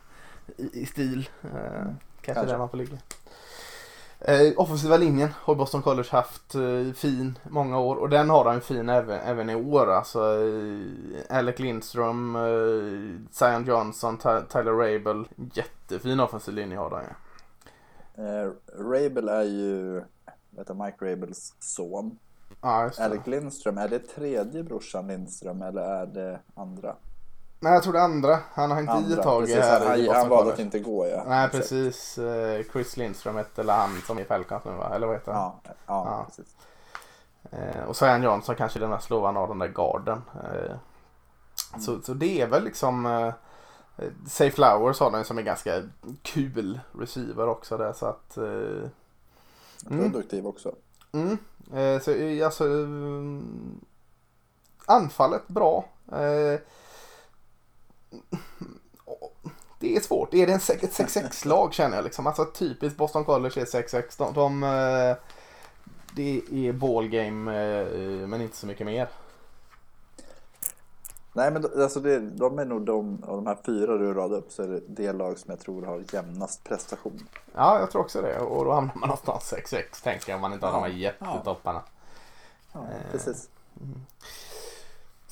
[0.64, 1.28] i, i stil.
[1.42, 2.46] Eh, kanske, Kanske.
[2.46, 2.96] där man får ligga.
[4.28, 8.60] Eh, offensiva linjen har Boston College haft eh, fin många år och den har de
[8.60, 9.90] fin även, även i år.
[9.90, 15.28] Alltså eh, Alec Lindström, eh, Zion Johnson, Ty- Tyler Rabel.
[15.54, 17.08] Jättefin offensiv linje har de ju.
[18.24, 19.92] Eh, Rabel är ju
[20.50, 22.18] vad heter Mike Rabels son.
[22.96, 23.04] Det.
[23.04, 26.96] Alec Lindström, är det tredje brorsan Lindström eller är det andra?
[27.60, 28.38] Nej, jag tror det andra.
[28.52, 31.06] Han har hängt i ett tag precis, här han, i han valde att inte gå
[31.06, 31.24] ja.
[31.26, 31.62] Nej, Exakt.
[31.62, 32.18] precis.
[32.18, 34.90] Eh, Chris Lindström hette eller han som är Falcons nu va?
[34.94, 35.42] Eller vad heter han?
[35.42, 36.24] Ja, ja, Ja.
[36.28, 36.56] precis.
[37.50, 40.22] Eh, och Zion Johnson kanske den mest lovande av den där garden.
[40.34, 40.76] Eh,
[41.80, 43.32] så, så det är väl liksom eh,
[44.28, 45.82] Say Flowers har den som är ganska
[46.22, 48.90] kul receiver också där så att eh,
[49.90, 50.12] Mm.
[50.12, 50.72] Produktiv också.
[51.12, 51.38] mm,
[51.74, 53.40] eh, så eh, alltså eh,
[54.86, 55.84] anfallet bra.
[59.78, 60.34] Det är svårt.
[60.34, 62.26] Är det en sek- ett 6-6 lag känner jag liksom.
[62.26, 64.14] Alltså typiskt Boston College är 6-6.
[64.18, 65.16] De, de, eh,
[66.16, 69.08] det är ballgame eh, men inte så mycket mer.
[71.32, 74.52] Nej, men alltså det, de är nog de, av de här fyra du radade upp
[74.52, 77.28] så är det det lag som jag tror har jämnast prestation.
[77.54, 78.38] Ja, jag tror också det.
[78.40, 80.86] Och då hamnar man någonstans 6-6 tänker jag om man inte har Ja.
[80.86, 81.82] de här jättetopparna.
[82.72, 83.10] Ja, Eh.
[83.12, 83.48] precis.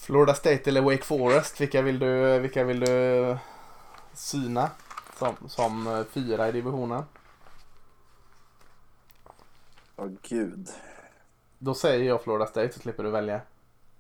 [0.05, 3.37] Florida State eller Wake Forest, vilka vill du, vilka vill du
[4.15, 4.71] syna
[5.19, 7.03] som, som eh, fyra i divisionen?
[9.97, 10.69] Åh gud.
[11.59, 13.41] Då säger jag Florida State så slipper du välja.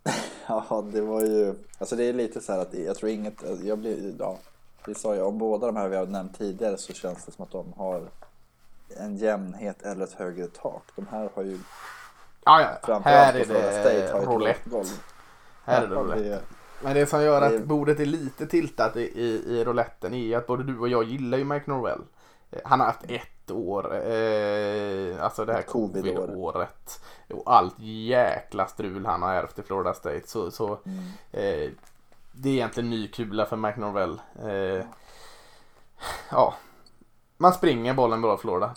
[0.49, 1.55] Ja, det var ju...
[1.79, 3.45] Alltså det är lite så här att jag tror inget...
[3.62, 4.38] Jag blir, ja,
[4.87, 7.45] vi sa ju om båda de här vi har nämnt tidigare så känns det som
[7.45, 8.03] att de har
[9.01, 10.83] en jämnhet eller ett högre tak.
[10.97, 11.59] De här har ju
[12.45, 13.01] Ja, ja.
[13.05, 14.85] Här är det ett roulette.
[15.64, 16.40] Här är det roulette.
[16.83, 20.37] Men det som gör det- att bordet är lite tiltat i, i, i rouletten är
[20.37, 22.00] att både du och jag gillar ju Mike Norwell.
[22.50, 27.00] Eh, Han har haft ett år, eh, alltså det här covid-året.
[27.31, 30.22] Och allt jäkla strul han har ärvt i Florida State.
[30.27, 30.98] Så, så Mm.
[31.33, 31.70] eh,
[32.33, 34.20] det är egentligen ny kula för Mike Norwell.
[34.42, 34.85] Eh,
[36.31, 36.55] ja,
[37.37, 38.74] man springer bollen bra i Florida.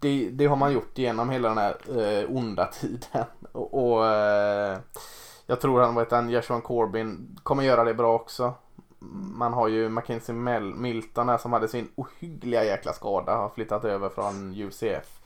[0.00, 3.24] Det, det har man gjort genom hela den här eh, onda tiden.
[3.52, 4.78] Och, och eh,
[5.50, 8.54] jag tror han, vet han, Joshua Corbin kommer göra det bra också.
[9.34, 13.36] Man har ju Mackenzie Mel- Milton här som hade sin ohyggliga jäkla skada.
[13.36, 15.20] Har flyttat över från UCF.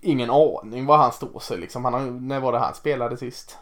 [0.00, 1.84] Ingen aning var han står sig liksom.
[1.84, 3.58] Han när var det han spelade sist?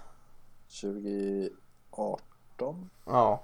[0.83, 2.91] 2018?
[3.07, 3.43] Ja.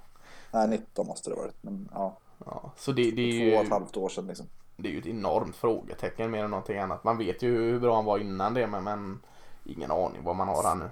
[0.53, 1.63] Nej, 19 måste det varit.
[1.63, 2.71] Men ja, ja.
[2.77, 4.45] Så det, det är två och ett ju halvt år sedan liksom.
[4.77, 7.03] det är ju ett enormt frågetecken mer än någonting annat.
[7.03, 9.19] Man vet ju hur bra han var innan det men, men
[9.65, 10.89] ingen aning vad man har han nu.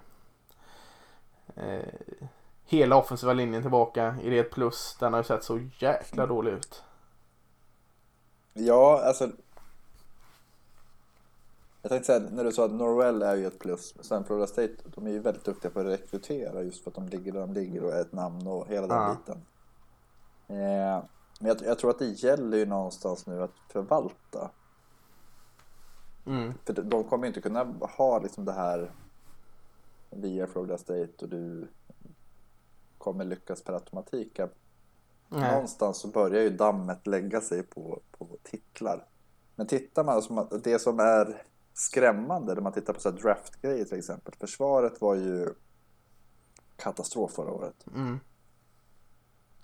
[1.57, 1.93] Eh,
[2.65, 4.03] hela offensiva linjen tillbaka.
[4.23, 4.97] Är det ett plus?
[4.99, 6.83] Den har ju sett så jäkla dålig ut.
[8.53, 9.29] Ja, alltså.
[11.81, 13.93] Jag tänkte säga, när du sa att Norwell är ju ett plus.
[14.01, 17.07] Sen Florida State, de är ju väldigt duktiga på att rekrytera just för att de
[17.09, 19.15] ligger där de ligger och är ett namn och hela den Ja.
[19.15, 19.45] biten.
[20.47, 21.03] Eh,
[21.39, 24.49] men jag, jag tror att det gäller ju någonstans nu att förvalta.
[26.25, 26.53] Mm.
[26.65, 27.63] För de- de kommer ju inte kunna
[27.97, 28.91] ha liksom det här
[30.17, 31.67] via Florida State och du
[32.97, 34.39] kommer lyckas per automatik.
[35.29, 35.51] Nej.
[35.51, 39.05] Någonstans så börjar ju dammet lägga sig på, på titlar.
[39.55, 43.97] Men tittar man, alltså, det som är skrämmande när man tittar på så draftgrejer till
[43.97, 44.33] exempel.
[44.39, 45.53] Försvaret var ju
[46.75, 47.85] katastrof förra året.
[47.95, 48.19] Mm.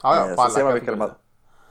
[0.04, 1.18] Ja, Eh, ja, så på alla ser man vilka de har,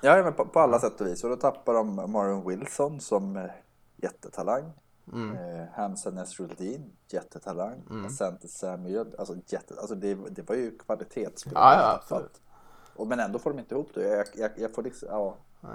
[0.02, 1.24] ja, men på, på alla sätt och vis.
[1.24, 3.50] Och då tappar de Marvin Wilson som eh,
[3.96, 4.72] jättetalang.
[5.12, 5.36] Mm.
[5.36, 7.82] Eh, Hansen Esruldin, jättetalang.
[7.90, 8.06] Mm.
[8.06, 11.52] Asante Samuel, alltså, jätte, alltså det, det var ju kvalitetsspel.
[11.56, 12.40] Ja, ja, absolut.
[12.96, 14.02] Och, men ändå får de inte ihop det.
[14.08, 15.34] Jag, jag, jag får liksom, ja.
[15.60, 15.72] Nej.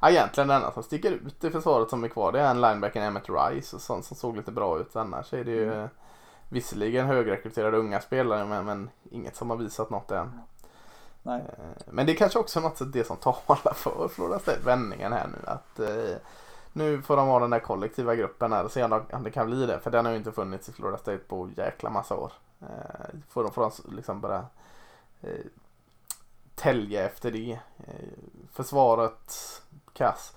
[0.00, 2.60] Ja, egentligen den enda som sticker ut i försvaret som är kvar det är en
[2.60, 4.96] linebacker Emmett Rice och sånt som såg lite bra ut.
[4.96, 5.88] Annars är det ju Mm.
[6.48, 10.40] visserligen högrekryterade unga spelare men, men inget som har visat något än.
[11.22, 11.40] Nej.
[11.40, 15.26] Eh, Men det är kanske också något det som talar för Florida State vändningen här
[15.26, 15.48] nu.
[15.50, 16.16] Att eh,
[16.72, 19.30] nu får de ha den där kollektiva gruppen här och se om de- om det
[19.30, 19.80] kan bli det.
[19.80, 22.32] För den har ju inte funnits i Florida State på jäkla massa år.
[22.60, 24.46] Eh, får de, får de liksom bara
[25.20, 25.30] eh,
[26.54, 27.52] tälja efter det.
[27.78, 28.08] Eh,
[28.52, 29.36] försvaret
[29.92, 30.36] kass.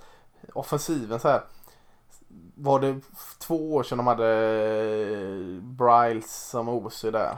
[0.54, 1.41] Offensiven så här.
[2.56, 3.02] Var det
[3.39, 7.38] två år sedan de hade eh, Bryles som OC där?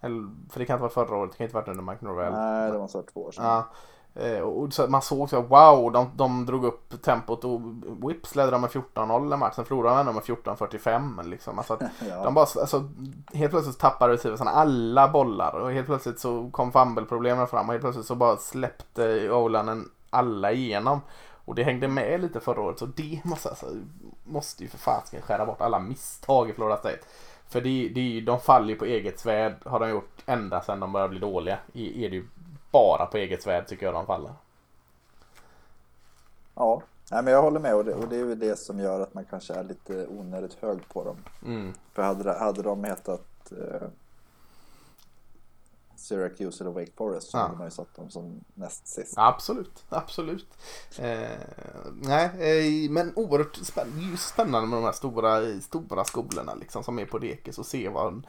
[0.00, 2.32] Eller, för det kan inte vara förra året, det kan inte varit under Mike Norvell.
[2.32, 3.44] Nej, det var så två år sedan.
[3.44, 3.66] Ja.
[4.14, 7.60] Eh, Och så man såg så här, wow, de, de drog upp tempot och
[8.08, 9.64] Whips ledde de med 14-0 den matchen.
[9.64, 11.58] Förlorade de ändå med 14-45 liksom.
[11.58, 12.24] Alltså Ja.
[12.24, 12.88] de bara, alltså,
[13.34, 17.82] helt plötsligt tappade receiversarna alla bollar och helt plötsligt så kom fumble-problemen fram och helt
[17.82, 21.00] plötsligt så bara släppte Olanen alla igenom.
[21.44, 23.66] Och det hängde med lite förra året så det måste, alltså,
[24.24, 26.98] måste ju för fasiken skära bort alla misstag i Florida State.
[27.48, 30.80] För det, det, är de faller ju på eget svärd har de gjort ända sedan
[30.80, 31.58] de började bli dåliga.
[31.72, 32.26] I- Är det ju
[32.72, 34.32] bara på eget svärd tycker jag de faller.
[36.54, 36.82] ja.
[37.10, 39.14] Nej, men jag håller med och det, och det är ju det som gör att
[39.14, 41.16] man kanske är lite onödigt hög på dem.
[41.44, 41.72] Mm.
[41.92, 43.88] För hade, hade de hetat eh,
[45.96, 47.42] Syracuse eller Wake Forest så Ja.
[47.42, 49.14] hade man ju satt dem som näst sist.
[49.16, 50.46] Absolut, absolut.
[50.98, 51.30] Eh,
[52.02, 52.24] nej,
[52.84, 57.18] eh, men oerhört spännande, spännande med de här stora, stora skolorna liksom som är på
[57.18, 58.22] dekis och se vad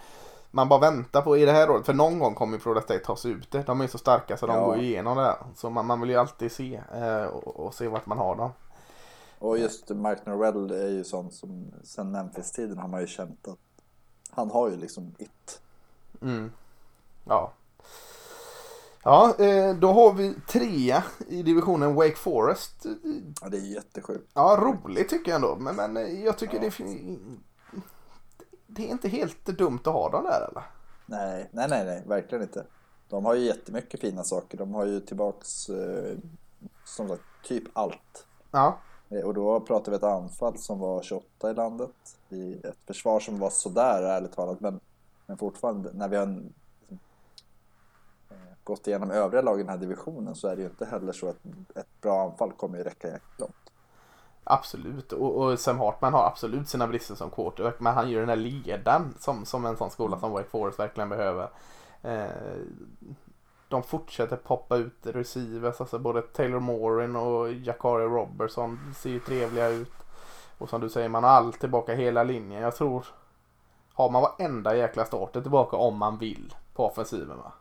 [0.56, 1.86] man bara väntar på i det här året.
[1.86, 3.63] För någon gång kommer ju Florida State ta sig ut det.
[3.63, 4.66] De är så starka så de Ja.
[4.66, 5.36] går igenom det här.
[5.56, 8.50] Så man, man vill ju alltid se eh, och, och se vart man har dem.
[9.39, 13.60] Och just Mike Norwell är ju sån som sen Memphis-tiden har man ju känt att
[14.32, 15.62] han har ju liksom it.
[16.22, 16.52] Mm.
[17.26, 17.52] Ja.
[19.04, 22.86] Ja, eh, då har vi trea i divisionen Wake Forest.
[23.42, 24.32] Ja, det är jättesjukt.
[24.34, 25.56] Ja, roligt tycker jag ändå.
[25.56, 26.62] Men, men jag tycker Ja.
[26.62, 27.44] det, fin-
[28.76, 30.64] det är inte helt dumt att ha dem där eller?
[31.06, 32.66] Nej, nej, nej, nej, verkligen inte.
[33.10, 34.58] de har ju jättemycket fina saker.
[34.58, 36.18] De har ju tillbaks eh,
[36.86, 38.26] som sagt typ allt.
[38.52, 38.78] Ja,
[39.10, 41.92] Eh, Och då pratar vi ett anfall som var 28 i landet.
[42.30, 44.60] I ett försvar som var sådär ärligt talat.
[44.60, 44.80] Men,
[45.26, 46.54] men fortfarande när vi har en,
[48.30, 51.14] eh, gått igenom övriga lag i den här divisionen så är det ju inte heller
[51.14, 53.62] så att ett bra anfall kommer ju räcka jäkligt långt.
[54.43, 55.12] Absolut.
[55.13, 57.79] Och, och Sam Hartman har absolut sina brister som quarterback.
[57.79, 61.10] Men han gör den här ledaren som, som en sån skola som Wake Forest verkligen
[61.10, 61.49] behöver.
[62.01, 62.27] Eh,
[63.67, 65.82] de fortsätter poppa ut receivers.
[65.82, 69.93] Alltså både Taylor Morin och Jakari Robertson ser ju trevliga ut.
[70.58, 72.62] Och som du säger, man har allt tillbaka hela linjen.
[72.62, 73.06] Jag tror
[73.93, 77.51] har man varenda jäkla starter tillbaka om man vill på offensiven va?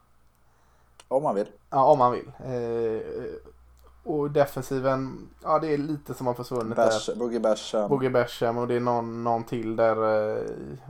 [1.08, 1.46] Om man vill.
[1.70, 2.32] Ja, om man vill.
[2.44, 3.02] Eh,
[4.04, 6.86] och defensiven, ja det är lite som har försvunnit där.
[6.86, 7.88] Bash, Boogie Basham.
[7.88, 9.96] Boogie Basham och det är någon, någon till där.
[10.36, 10.44] Eh,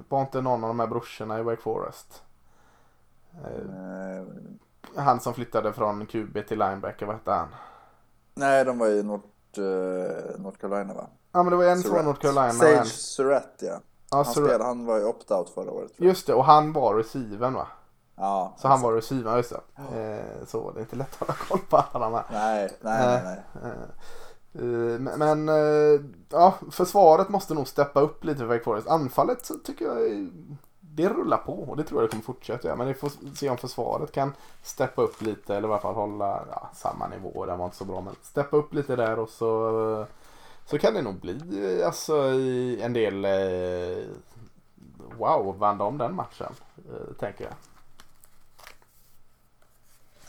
[0.08, 2.22] var inte någon av de här brorsorna i Wake Forest?
[3.44, 4.22] Eh,
[4.94, 7.48] Eh, han som flyttade från QB till linebacker, vad hette han?
[8.34, 9.24] nej, de var i North,
[9.58, 11.06] eh, North Carolina va?
[11.32, 12.02] Ja men det var en som var.
[12.02, 12.86] North Carolina Sage.
[12.86, 13.80] Surratt ja.
[14.10, 14.34] Ja, Han, Surratt.
[14.48, 15.92] spelade, han var ju opt-out förra året.
[15.96, 17.66] Just det, och han var receiven va?
[18.22, 19.60] Ja, Så han var receiven, just det.
[19.76, 22.24] Eh, så det är inte lätt att hålla koll på alla de här.
[22.32, 23.42] Nej, nej, nej.
[23.62, 23.72] nej.
[24.54, 28.88] Eh, Men, eh, ja, försvaret måste nog steppa upp lite för Wake Forest.
[28.88, 30.26] Anfallet så tycker jag eh,
[30.80, 32.76] det rullar på och det tror jag det kommer fortsätta göra.
[32.76, 34.32] Men vi får se om försvaret kan
[34.62, 37.46] steppa upp lite eller i alla fall hålla ja, samma nivå.
[37.46, 40.06] Den var inte så bra men steppa upp lite där och så
[40.66, 41.38] så kan det nog bli
[41.80, 42.16] eh, alltså
[42.80, 44.04] en del eh,
[45.18, 46.52] wow, vann de den matchen?
[46.76, 47.54] Eh, tänker jag.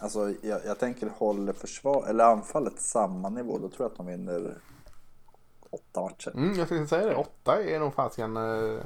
[0.03, 4.05] Alltså, jag, jag tänker håller försvar, eller anfallet samma nivå, då tror jag att de
[4.05, 4.57] vinner
[5.69, 6.31] åtta matcher.
[6.35, 7.15] Mm, jag tänkte säga det.
[7.15, 8.79] Åtta är nog fasiken eh,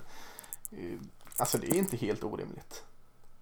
[1.38, 2.84] Alltså det är inte helt orimligt.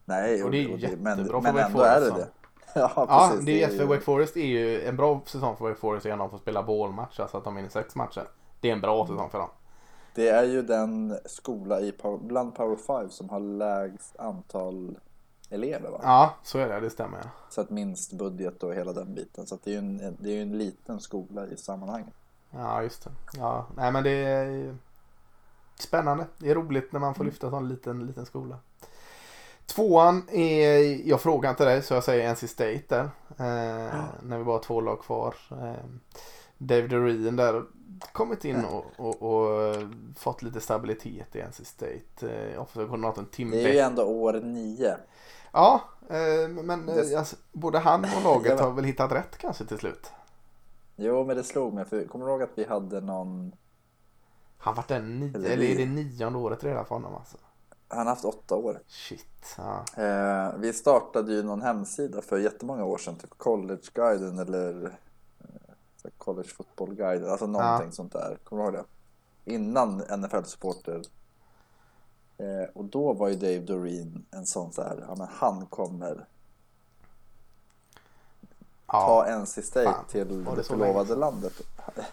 [0.06, 2.32] Nej, Och det är men, jättebra för men Wake ändå är det Forest, det.
[2.80, 3.46] Ja, Ja, precis.
[3.46, 6.06] det är jätte ju- för Wake Forest är ju en bra säsong för Wake Forest
[6.06, 6.20] igen.
[6.20, 8.24] De får spela bålmatch, alltså att de vinner sex matcher.
[8.62, 9.50] Det är en bra säsong för dem.
[10.16, 14.98] Det är ju den skola i, bland Power 5 som har lägst antal
[15.50, 16.00] elever va?
[16.04, 16.80] Ja, så är det.
[16.80, 17.18] Det stämmer.
[17.24, 17.30] ja.
[17.50, 19.48] Så att minst budget och hela den biten.
[19.48, 22.14] Så det är ju en, det är en liten skola i sammanhanget.
[22.52, 23.12] Ja, just det.
[23.38, 24.76] Ja, nej men det är
[25.80, 26.26] spännande.
[26.38, 28.58] Det är roligt när man får lyfta en liten, liten skola.
[29.66, 33.04] Tvåan är, jag frågar inte dig så jag säger NC State där.
[33.38, 35.36] Eh, när vi bara har två lag kvar.
[35.52, 35.86] Eh,
[36.58, 37.64] David Doreen där
[38.12, 39.76] kommit in och, och, och
[40.18, 42.30] fått lite stabilitet i NC State.
[42.54, 44.98] Eh, offensiv koordinatorn Tim Det är ju ändå år nio.
[45.52, 49.66] Ja, eh, men eh, Det- alltså, både han och laget har väl hittat rätt kanske
[49.66, 50.12] till slut.
[50.96, 51.86] Jo, men det slog mig.
[51.86, 53.52] För kommer du ihåg att vi hade någon...
[54.58, 57.38] Han vart den nio, Eller eller är det nionde året redan för honom alltså?
[57.88, 58.80] Han har haft åtta år.
[58.88, 59.56] Shit.
[59.58, 60.04] Ja.
[60.04, 64.90] Eh, vi startade ju någon hemsida för jättemånga år sedan, typ Collegeguiden eller eh,
[66.18, 68.38] College Football Guide, alltså någonting sånt där.
[68.44, 68.86] Kommer du ihåg
[69.46, 69.54] det?
[69.54, 71.04] Innan NFL-supporter.
[72.38, 76.26] Eh, och då var ju Dave Doreen en sån så här, ja men han kommer
[78.88, 79.40] ta Ja.
[79.40, 81.62] NC State Fan, till det det förlovade landet.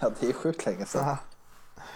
[0.00, 1.06] Ja, det är sjukt länge sedan.
[1.06, 1.18] Ja.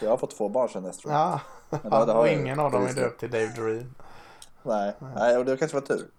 [0.00, 1.20] Jag har fått två barn sedan dess tror jag.
[1.20, 1.40] ja.
[1.82, 3.94] Men det har och ingen av dem är döpt till Dave Doreen.
[4.62, 6.10] Nej, nej, och det kanske var tur.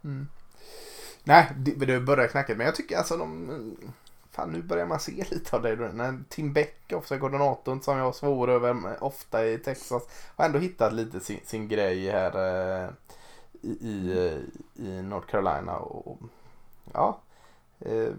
[1.23, 2.57] Nej, det, det börjar knackigt.
[2.57, 3.93] Men jag tycker alltså de...
[4.37, 5.75] Fan, nu börjar man se lite av det.
[5.75, 10.03] När Tim Beck, offside koordinatorn som jag svor över ofta i Texas,
[10.35, 12.89] har ändå hittat lite sin, sin grej här eh,
[13.61, 15.77] i, i, eh, i North Carolina.
[15.77, 16.19] Och, och,
[16.93, 17.19] ja.
[17.79, 18.13] Eh,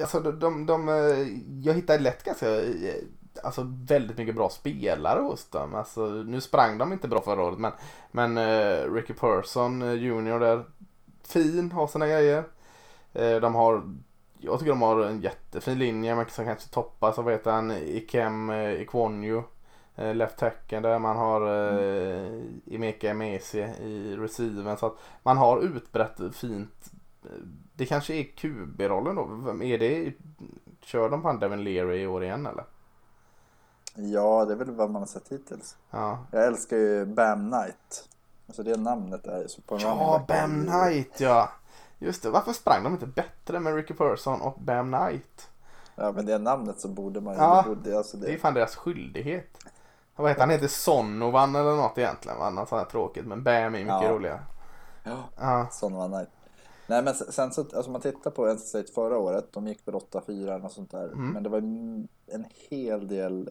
[0.00, 1.28] alltså de, de, de, eh,
[1.62, 2.94] jag hittade lätt ganska eh,
[3.42, 5.74] alltså väldigt mycket bra spelare hos dem.
[5.74, 7.72] Alltså, nu sprang de inte bra förra året men,
[8.10, 10.64] men eh, Ricky Persson eh, Junior där,
[11.22, 12.44] fin, har sina grejer.
[13.40, 13.82] De har,
[14.40, 17.70] jag tycker de har en jättefin linje man som kanske toppas av vad heter han,
[17.70, 19.42] Ikem eh, Ikwonju.
[19.96, 24.76] Eh, left tacken där man har eh, Emeka Emesi i receiven.
[24.76, 26.90] Så att man har utbrett fint.
[27.74, 29.64] Det kanske är QB-rollen då.
[29.64, 30.12] Är det,
[30.80, 32.64] kör de på Devin Leary i år igen eller?
[33.94, 35.76] Ja, det är väl vad man har sett hittills.
[35.90, 38.08] Ja, Jag älskar ju Bam Knight.
[38.46, 41.48] Alltså det namnet är ju så på en ja Bam Knight ja.
[41.98, 45.48] Just det, varför sprang de inte bättre med Ricky Person och Bam Knight?
[45.94, 47.40] Ja, men det namnet så borde man ju...
[47.40, 49.58] Ja, det borde, alltså Det är det, fan deras skyldighet.
[50.16, 50.50] Vad heter han?
[50.50, 52.38] Heter Sonovan eller något egentligen.
[52.38, 52.50] Va?
[52.50, 53.26] Något sånt här tråkigt.
[53.26, 54.10] Men Bam är mycket Ja.
[54.12, 54.40] roligare.
[55.04, 55.68] ja, Ja.
[55.70, 56.28] sån var Knight.
[56.86, 59.94] Nej men sen så, alltså man tittar på NC State förra året, de gick väl
[59.94, 61.04] 8-4 eller något sånt där.
[61.04, 61.28] Mm.
[61.30, 62.08] Men det var en,
[62.70, 63.50] hel del,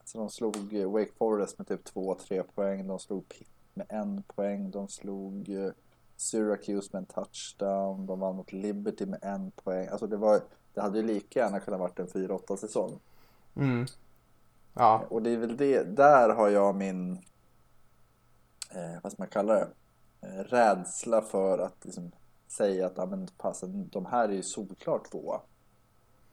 [0.00, 4.70] alltså de slog Wake Forest med typ 2-3 poäng, de slog Pitt med en poäng,
[4.70, 5.70] de slog eh,
[6.16, 8.06] Syracuse med en touchdown.
[8.06, 9.88] De vann mot Liberty med en poäng.
[9.88, 10.40] Alltså det, var,
[10.74, 13.00] det hade ju lika gärna kunnat varit en 4-8 säsong.
[13.56, 13.86] Mm.
[14.74, 15.04] Ja.
[15.10, 17.12] Och det är väl det, där har jag min,
[18.70, 19.68] eh, vad ska man kalla det,
[20.20, 22.12] eh, rädsla för att liksom,
[22.48, 25.40] säga att ja, men, passen, de här är ju solklart tvåa.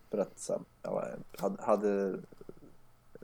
[0.10, 1.06] För att så, ja,
[1.38, 2.20] hade, hade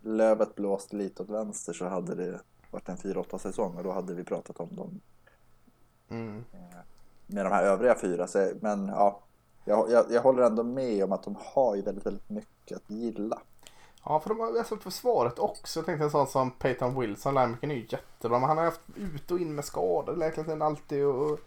[0.02, 2.40] lövet blåst lite åt vänster så hade det
[2.72, 5.02] varit en 4-8 säsong och då hade vi pratat om dem
[6.10, 6.44] Mm.
[7.28, 8.28] med de här övriga fyra.
[8.28, 9.20] Så, men ja,
[9.66, 12.90] jag, jag, jag håller ändå med om att de har ju väldigt, väldigt mycket att
[12.90, 13.40] gilla.
[14.06, 15.80] Ja, för de har alltså försvaret också.
[15.80, 18.40] Jag tänkte en sån som Peyton Wilson, linebacken är ju jättebra.
[18.40, 21.06] Men han har haft ut och in med skador verkligen alltid.
[21.06, 21.40] Och,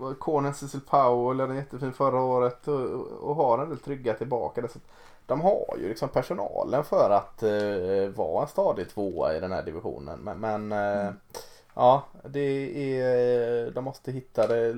[0.00, 4.68] och, Cornen Cecil Powell är jättefin förra året och, och har en del trygga tillbaka.
[4.68, 4.78] Så
[5.26, 9.62] de har ju liksom personalen för att uh, vara en stadig tvåa i den här
[9.62, 10.20] divisionen.
[10.20, 11.14] Men, men uh, mm.
[11.80, 14.72] Ja, det är, de måste hitta det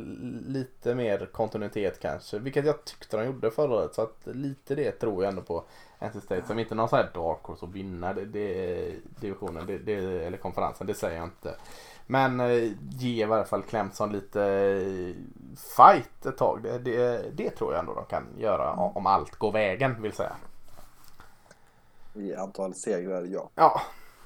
[0.47, 2.39] lite mer kontinuitet kanske.
[2.39, 3.95] Vilket jag tyckte de gjorde förra året.
[3.95, 5.65] Så att lite det tror jag ändå på
[5.99, 9.79] NC State som inte någon sån här dark horse att vinna det, det, divisionen det,
[9.79, 9.95] det,
[10.27, 10.87] eller konferensen.
[10.87, 11.55] Det säger jag inte.
[12.07, 15.15] Men eh, ge i varje fall Clemson lite eh,
[15.77, 16.63] fight ett tag.
[16.63, 20.37] Det, det, det, tror jag ändå de kan göra om allt går vägen vill säga.
[22.15, 23.51] I antal segrar, ja.
[23.55, 23.81] Ja,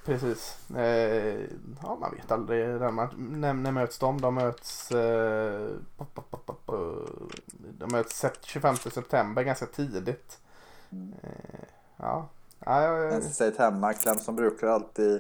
[0.07, 0.71] precis.
[0.77, 1.41] Eh,
[1.83, 4.21] ja, man vet aldrig när, när möts de?
[4.21, 5.71] De möts, eh,
[7.79, 10.39] de möts 25 september ganska tidigt.
[10.91, 11.15] Mm.
[11.23, 12.29] Eh, ja.
[12.59, 13.23] ja jag.
[13.23, 15.15] Säg hemma, Clemson brukar alltid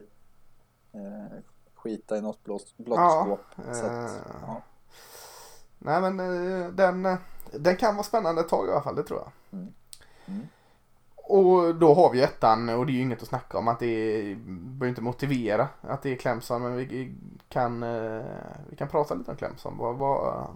[0.92, 1.38] eh,
[1.74, 3.66] skita i något blått, ja, skåp.
[3.68, 4.10] Eh,
[4.42, 4.62] ja.
[5.78, 7.16] Nej men eh, den,
[7.52, 9.58] den kan vara spännande ett tag i alla fall, det tror jag.
[9.58, 9.72] Mm.
[10.26, 10.46] Mm.
[11.28, 13.86] Och då har vi ettan och det är ju inget att snacka om att det
[13.86, 17.14] är, behöver inte motivera att det är Clemson men vi
[17.48, 17.80] kan,
[18.68, 19.76] vi kan prata lite om Clemson.
[19.78, 20.46] Vad, vad,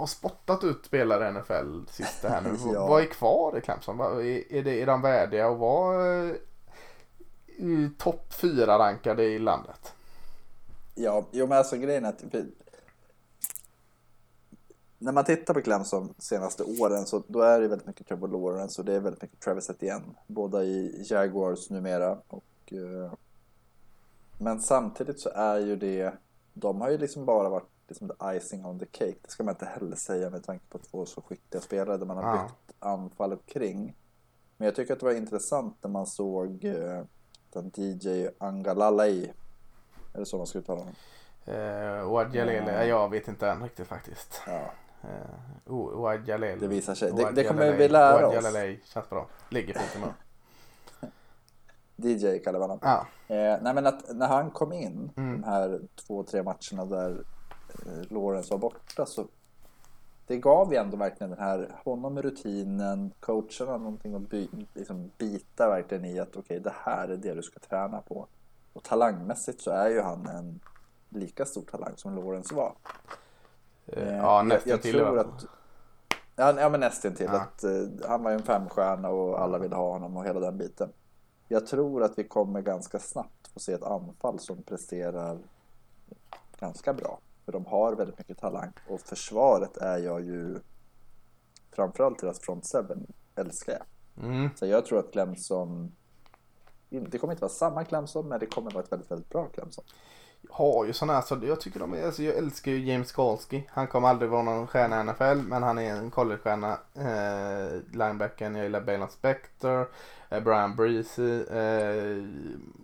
[0.00, 2.56] har spottat ut spelare i NFL sista här nu.
[2.74, 2.86] ja.
[2.86, 4.00] Vad är kvar i Clemson?
[4.00, 6.34] Är, är, det, är de värdiga att vara eh,
[7.98, 9.92] topp fyra rankade i landet?
[10.94, 12.24] Ja, jo men alltså grejen är att
[15.02, 18.80] när man tittar på Clemson senaste åren så då är det väldigt mycket Trevor Lawrence
[18.80, 20.04] och det är väldigt mycket Travis Etienne.
[20.26, 22.18] Båda i Jaguars numera.
[22.28, 23.12] Och, uh,
[24.38, 26.12] men samtidigt så är ju det,
[26.52, 29.16] de har ju liksom bara varit liksom the icing on the cake.
[29.22, 32.16] Det ska man inte heller säga med tanke på två så skickliga spelare där man
[32.16, 32.42] har ja.
[32.42, 33.96] byggt anfallet kring.
[34.56, 37.02] Men jag tycker att det var intressant när man såg uh,
[37.52, 39.32] den DJ Angalalai.
[40.14, 40.94] Är det så man ska uttala honom?
[41.48, 44.42] Uh, Ouad Jalele, uh, jag vet inte än riktigt faktiskt.
[44.46, 44.72] Ja.
[45.04, 45.10] Uh.
[46.60, 47.12] Det visar sig.
[47.12, 48.34] Det, det kommer vi lära oss.
[48.34, 49.26] Ouad Jalele känns bra.
[49.48, 50.06] Ligger fint
[51.96, 52.78] i DJ kallar vi honom.
[52.82, 53.06] Ja.
[53.28, 55.40] Eh, nej men att när han kom in, mm.
[55.40, 57.24] de här två, tre matcherna där
[57.86, 59.26] Eh, Lawrence var borta så
[60.26, 65.68] det gav ju ändå verkligen den här, honom rutinen, coacherna någonting att by, liksom bita
[65.68, 68.26] verkligen i att okej okay, det här är det du ska träna på.
[68.72, 70.60] Och talangmässigt så är ju han en
[71.08, 72.74] lika stor talang som Lawrence var.
[73.96, 75.46] Uh, ja, nästan jag, jag tror att
[76.36, 77.26] Ja, men nästan till.
[77.26, 77.40] Ja.
[77.40, 80.58] Att, uh, han var ju en femstjärna och alla ville ha honom och hela den
[80.58, 80.92] biten.
[81.48, 85.38] Jag tror att vi kommer ganska snabbt få se ett anfall som presterar
[86.58, 87.18] ganska bra.
[87.44, 88.72] För de har väldigt mycket talang.
[88.88, 90.58] Och försvaret är jag ju
[91.70, 94.24] framförallt deras front seven älskar jag.
[94.24, 94.50] Mm.
[94.56, 95.92] Så jag tror att Clemson
[96.90, 99.84] det kommer inte vara samma Clemson men det kommer vara ett väldigt, väldigt bra Clemson.
[100.50, 103.68] Har ju sådana här, så jag tycker de är, alltså jag älskar ju James Galski.
[103.72, 106.78] Han kommer aldrig vara någon stjärna i NFL men han är en collegestjärna.
[106.94, 109.88] Eh, linebacken, jag gillar Balon Spector,
[110.28, 112.24] eh, Brian Breezy, eh,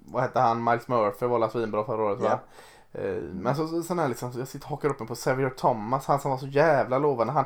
[0.05, 2.27] vad hette han, Miles Murphy var svinbra förra året va?
[2.27, 2.39] Yeah.
[2.93, 5.51] Eh, men så, så, sån här liksom, jag sitter och hakar upp mig på Xavier
[5.51, 7.33] Thomas, han som var så jävla lovande.
[7.33, 7.45] Han,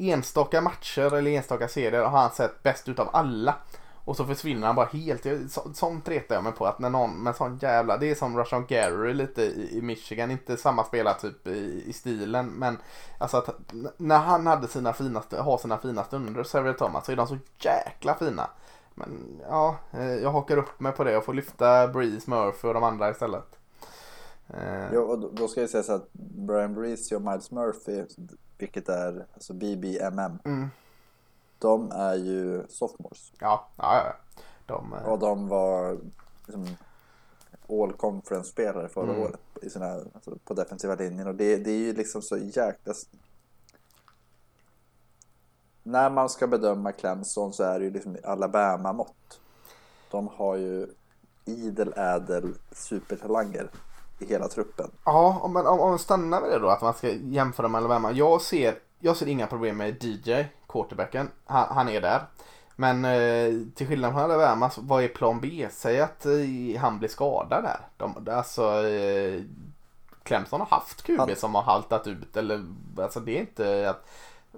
[0.00, 3.54] enstaka matcher eller enstaka serier har han sett bäst utav alla.
[4.04, 5.52] Och så försvinner han bara helt.
[5.52, 8.38] Så, sånt retar jag mig på att när någon med sån jävla, det är som
[8.38, 12.78] Russian Gary lite i, i Michigan, inte samma spelartyp i, i stilen men
[13.18, 17.16] alltså att när han hade sina finaste, har sina fina stunder, Xavier Thomas, så är
[17.16, 18.50] de så jäkla fina.
[18.94, 22.74] Men ja, eh, jag hakar upp mig på det och får lyfta Breeze, Murphy och
[22.74, 23.58] de andra istället.
[24.48, 24.94] Eh.
[24.94, 28.04] Ja, och då ska jag säga så att Brian Breeze och Miles Murphy,
[28.58, 30.70] vilket är alltså BBMM, mm.
[31.60, 33.32] De är ju sophomores.
[33.38, 34.42] Ja, ja, ja.
[34.66, 35.08] De, eh...
[35.08, 35.98] Och de var
[36.46, 36.76] liksom
[37.68, 39.22] all conference-spelare förra mm.
[39.22, 41.26] året i sina, alltså på defensiva linjen.
[41.26, 42.94] Och det, det är ju liksom så jäkla...
[45.82, 49.40] När man ska bedöma Clemson så är det ju liksom Alabama-mått.
[50.10, 50.86] De har ju
[51.44, 53.70] idel ädel supertalanger
[54.18, 54.90] i hela truppen.
[55.04, 57.78] Ja, om man, om, om man stannar med det då, att man ska jämföra med
[57.78, 58.12] Alabama.
[58.12, 61.30] Jag ser, jag ser inga problem med DJ, quarterbacken.
[61.44, 62.20] Han, han är där.
[62.76, 65.68] Men eh, till skillnad från Alabama, vad är plan B?
[65.70, 67.80] Säg att eh, han blir skadad där.
[67.96, 69.42] De, alltså, eh,
[70.22, 72.36] Clemson har haft QB Han- som har haltat ut.
[72.36, 72.64] Eller,
[72.98, 74.06] alltså det är inte att...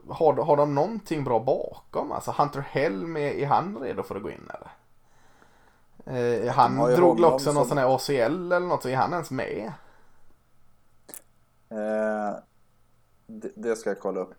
[0.08, 2.12] Har, har de någonting bra bakom?
[2.12, 4.70] Alltså Hunter Helm, är, är han redo för att gå in eller?
[6.46, 9.12] Eh, han drog väl också någon som- sån här ACL eller något, så är han
[9.12, 9.72] ens med?
[11.70, 12.36] Eh,
[13.26, 14.34] det, det ska jag kolla upp.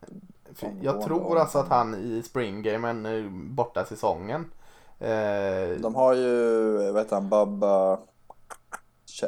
[0.81, 4.45] Jag tror alltså att han i springgamen eh, borta säsongen.
[4.99, 7.99] Eh, De har ju, vad heter han, Babba...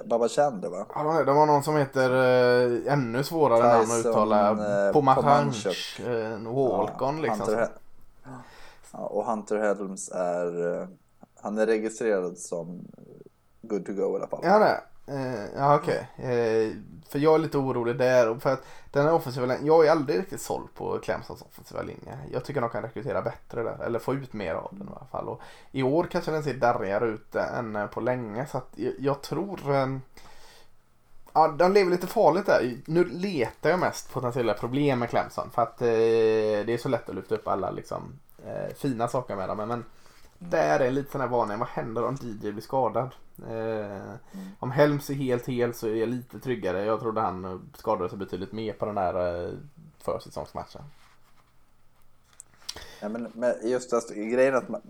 [0.05, 0.85] Babba Chandler va?
[0.95, 4.49] ja, de- har någon som heter eh, ännu svårare namn att uttala.
[4.87, 5.99] eh, Pomahanch.
[6.07, 7.39] Eh, en walk-on liksom.
[7.39, 7.67] Hunter,
[8.91, 10.87] ja, och Hunter Helms är, eh,
[11.41, 12.87] han är registrerad som
[13.61, 14.39] good to go i alla fall.
[14.43, 14.81] Ja det.
[15.13, 16.07] Eh, ja okej.
[16.17, 16.71] Eh,
[17.09, 18.29] för jag är lite orolig där.
[18.29, 19.65] och För att den här offensiva linjen.
[19.65, 22.19] Jag är aldrig riktigt såld på Clemsons offensiva linje.
[22.31, 23.83] Jag tycker de kan rekrytera bättre där.
[23.85, 25.27] Eller få ut mer av den i alla fall.
[25.27, 25.41] Och
[25.71, 28.47] I år kanske den ser darrigare ut än eh, på länge.
[28.47, 29.75] Så att jag, jag tror.
[29.75, 29.97] Eh,
[31.33, 32.77] ja, den lever lite farligt där.
[32.85, 35.49] Nu letar jag mest potentiella problem med Clemson.
[35.53, 35.87] För att eh,
[36.65, 39.57] det är så lätt att lyfta upp alla liksom, eh, fina saker med dem.
[39.57, 39.83] Men, men
[40.39, 41.59] där är lite sån här varning.
[41.59, 43.15] Vad händer om DJ blir skadad?
[43.49, 44.13] Eh,
[44.59, 46.85] Om Helms är helt hel så är jag lite tryggare.
[46.85, 49.53] Jag trodde han eh, skadade sig betydligt mer på den här eh,
[49.97, 50.81] försäsongsmatchen.
[53.01, 54.81] Ja, men, men just alltså, grejen att man,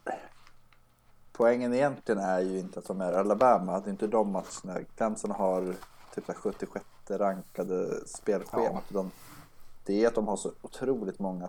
[1.33, 3.75] poängen egentligen är ju inte att de är Alabama.
[3.77, 4.83] Är inte de matcherna.
[4.97, 5.75] Clemson har
[6.15, 8.83] typ så här 76 rankade spelschemat.
[8.89, 9.11] De,
[9.85, 11.47] det är att de har så otroligt många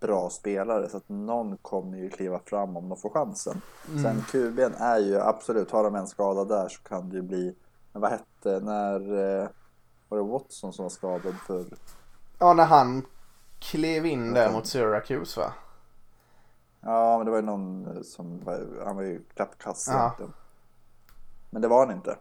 [0.00, 3.60] bra spelare så att någon kommer ju kliva fram om de får chansen.
[3.84, 7.54] Sen QB'n är ju absolut, har de en skada där så kan det ju bli,
[7.92, 9.00] men vad hette, när
[9.42, 9.48] eh,
[10.08, 11.64] var det Watson som var skadad för
[12.38, 13.06] Ja, när han
[13.58, 15.52] klev in där mot Syracuse va?
[16.80, 20.16] Ja, men det var ju någon som var, han var ju klappkass Ja.
[21.50, 22.16] Men det var han inte.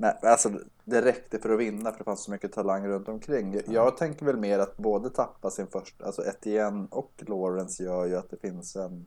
[0.00, 0.50] Men alltså
[0.84, 3.54] det räckte för att vinna för det fanns så mycket talang runt omkring.
[3.54, 8.06] Jag, jag tänker väl mer att både tappa sin första, alltså Etienne och Lawrence gör
[8.06, 9.06] ju att det finns en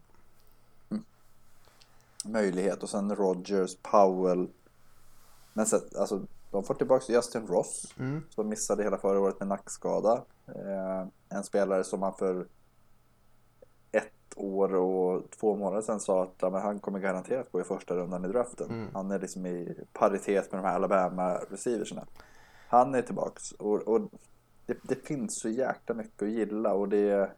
[0.90, 1.04] mm,
[2.26, 2.84] möjlighet.
[2.84, 4.48] Och sen Rogers, Powell.
[5.54, 6.22] Men sen, alltså
[6.52, 8.24] de får tillbaka Justin Ross Mm.
[8.30, 10.24] som missade hela förra året med nackskada.
[10.48, 12.48] Eh, en spelare som man för
[14.36, 17.96] år och två månader sedan sa att ja, men han kommer garanterat gå i första
[17.96, 18.70] rundan i draften.
[18.70, 18.88] Mm.
[18.94, 22.06] Han är liksom i paritet med de här Alabama receiverserna.
[22.68, 24.02] Han är tillbaks och, och
[24.66, 27.34] det, det finns så jäkla mycket att gilla och det är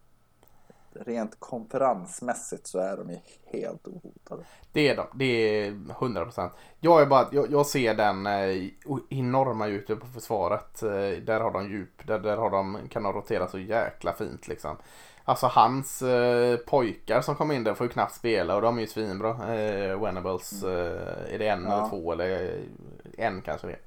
[0.96, 4.44] rent konferensmässigt så är de ju helt ohotade.
[4.72, 5.08] Det är de.
[5.14, 6.50] Det är 100%.
[6.80, 8.70] Jag är bara, jag, jag ser den eh,
[9.10, 10.84] enorma djupet på försvaret.
[10.84, 10.90] Eh,
[11.26, 12.08] där har de djup.
[12.08, 14.78] Där, där har de, kan de rotera så jäkla fint liksom.
[15.26, 18.82] Alltså hans eh, pojkar som kommer in där får ju knappt spela och de är
[18.82, 19.56] ju svinbra.
[19.56, 21.78] Eh, Venables, eh, är det en Ja.
[21.78, 23.78] eller två eller eh, en kanske det.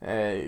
[0.00, 0.44] Eh,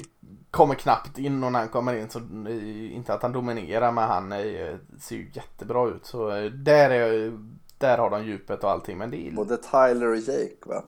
[0.50, 4.04] kommer knappt in och när han kommer in så eh, inte att han dominerar men
[4.04, 6.06] han eh, ser ju jättebra ut.
[6.06, 7.38] Så där, är,
[7.78, 8.98] där har de djupet och allting.
[8.98, 10.82] Men det är Både Tyler och Jake va?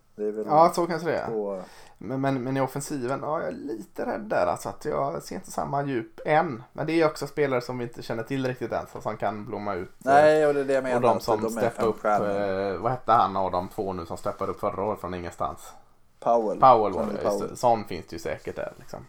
[0.46, 1.26] Ja, så kanske det är.
[1.26, 1.60] två...
[1.98, 4.68] Men, men, men i offensiven, ja, jag är lite rädd där alltså.
[4.68, 6.62] Att jag ser inte samma djup än.
[6.72, 8.86] Men det är också spelare som vi inte känner till riktigt än.
[9.02, 9.92] Som kan blomma ut.
[9.98, 10.96] Nej, och det är det jag menar.
[10.96, 14.16] och de som de steppar upp, eh, vad hette han av de två nu som
[14.16, 15.72] steppade upp förra året från ingenstans?
[16.20, 16.60] Powell.
[16.60, 17.56] Powell var det, Powell.
[17.56, 19.06] Sån finns det ju säkert där liksom.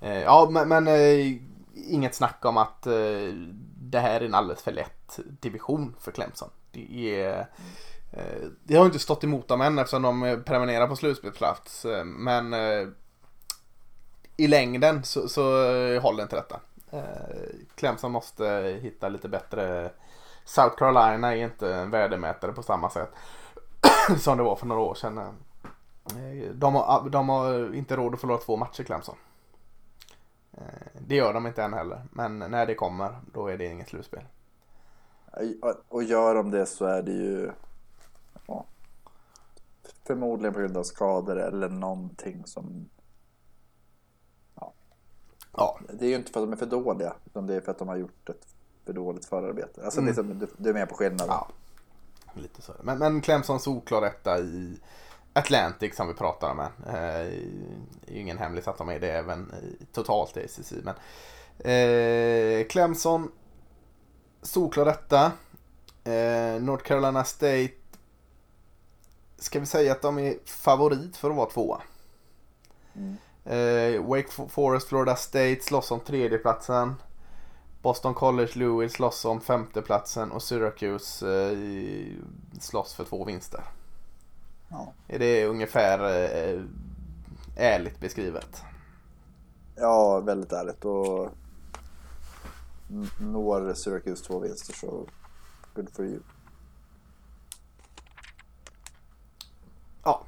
[0.00, 1.36] Eh, ja, men, men eh,
[1.74, 2.92] inget snack om att eh,
[3.76, 6.50] det här är en alldeles för lätt division för Clemson.
[6.70, 7.38] Det är...
[7.38, 7.44] Eh,
[8.12, 11.84] Eh, det har inte stått emot dem än eftersom de eh, prenumererar på slutspelsplats.
[11.84, 12.54] Eh, men
[14.36, 15.42] i längden så, så
[15.98, 16.60] håller inte detta.
[17.74, 19.90] Clemson måste hitta lite bättre.
[20.44, 23.10] South Carolina är inte en värdemätare på samma sätt
[24.18, 25.20] som det var för några år sedan.
[26.52, 29.16] De har, ah, de har inte råd att förlora två matcher Clemson.
[30.98, 32.02] Det gör de inte än heller.
[32.10, 34.24] Men när det kommer då är det inget slutspel.
[35.88, 37.50] Och gör de det så är det ju
[40.06, 42.88] förmodligen på grund av skador eller någonting som...
[45.56, 47.70] Ja, Det är ju inte för att de är för dåliga, utan det är för
[47.72, 48.46] att de har gjort ett
[48.86, 49.84] för dåligt förarbete.
[49.84, 50.06] Alltså Mm.
[50.08, 51.26] liksom, du, du är med på skillnaden.
[51.28, 51.48] ja.
[52.34, 52.72] Lite så.
[52.82, 54.80] Men, men Clemson solklar etta i
[55.32, 56.58] Atlantic som vi pratar om.
[56.58, 56.70] här.
[56.86, 57.26] Eh,
[58.04, 60.72] Det är ju ingen hemlis att de är det även i, totalt i ACC.
[60.82, 60.94] Men
[61.58, 63.32] eh, Clemson
[64.42, 65.24] solklar etta.
[66.04, 67.72] Eh, North Carolina State.
[69.42, 71.82] Ska vi säga att de är favorit för att vara tvåa?
[72.94, 73.16] Mm.
[73.44, 76.94] Eh, Wake Forest, Florida State slåss om tredjeplatsen.
[77.82, 83.64] Boston College, Louisville slåss om femteplatsen och Syracuse eh, slåss för två vinster.
[84.68, 84.92] Ja.
[85.08, 86.62] Är det ungefär eh,
[87.56, 88.62] ärligt beskrivet?
[89.76, 90.84] ja, väldigt ärligt.
[90.84, 91.30] Och
[93.20, 95.06] når Syracuse två vinster så
[95.74, 96.20] good for you.
[100.04, 100.22] Ja.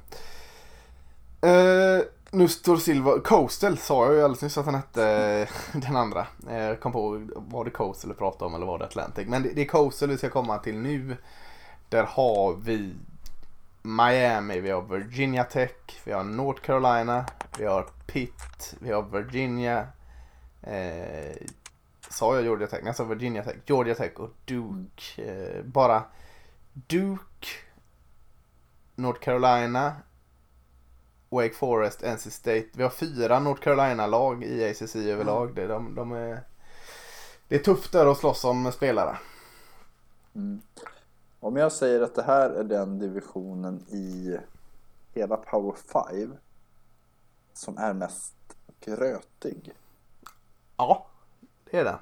[1.41, 5.47] Eh, nu står Silva, Coastal sa jag ju alldeles nyss att han hette eh,
[5.81, 6.27] den andra.
[6.49, 9.27] Jag kom på, var det Coastal du pratade om eller var det Atlantic?
[9.27, 11.17] Men det, det är Coastal vi ska komma till nu.
[11.89, 12.93] Där har vi
[13.81, 15.71] Miami, vi har Virginia Tech,
[16.03, 17.25] vi har North Carolina,
[17.57, 19.87] vi har Pitt, vi har Virginia.
[20.61, 21.35] Eh,
[22.09, 22.79] sa jag Georgia Tech?
[22.79, 23.55] Nej, jag sa Virginia Tech.
[23.65, 25.23] Georgia Tech och Duke.
[25.23, 26.03] Eh, bara
[26.73, 27.23] Duke,
[28.95, 29.95] North Carolina,
[31.29, 32.65] Wake Forest, NC State.
[32.73, 35.55] Vi har fyra North Carolina-lag i ACC överlag.
[35.55, 36.41] Det, de, de är,
[37.47, 39.17] det är tufft där att slåss om spelare.
[40.35, 40.61] Mm.
[41.39, 44.37] Om jag säger att det här är den divisionen i
[45.13, 46.35] hela Power 5
[47.53, 48.33] som är mest
[48.79, 49.73] grötig.
[50.77, 51.07] Ja,
[51.71, 51.97] det är det.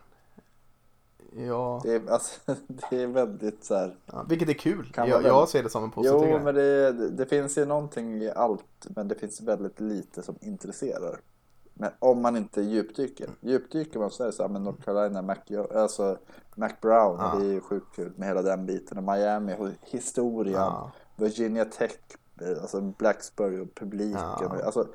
[1.37, 2.39] Ja, Det är, alltså,
[2.89, 3.95] det är väldigt så här.
[4.05, 4.93] ja, vilket är kul.
[4.95, 6.39] Jag, vara jag ser det som en positiv Jo, grej.
[6.39, 11.19] men det, det finns ju någonting i allt, men det finns väldigt lite som intresserar.
[11.73, 13.29] Men om man inte djupdyker.
[13.41, 15.35] Djupdyker man så är det så här med North Carolina, Mac,
[15.75, 16.17] alltså
[16.55, 17.35] Mac Brown, Ja.
[17.39, 18.97] det är ju sjukt kul med hela den biten.
[18.97, 20.91] Och Miami, historien, Ja.
[21.15, 21.91] Virginia Tech,
[22.61, 24.21] alltså Blacksburg och publiken.
[24.65, 24.87] Alltså,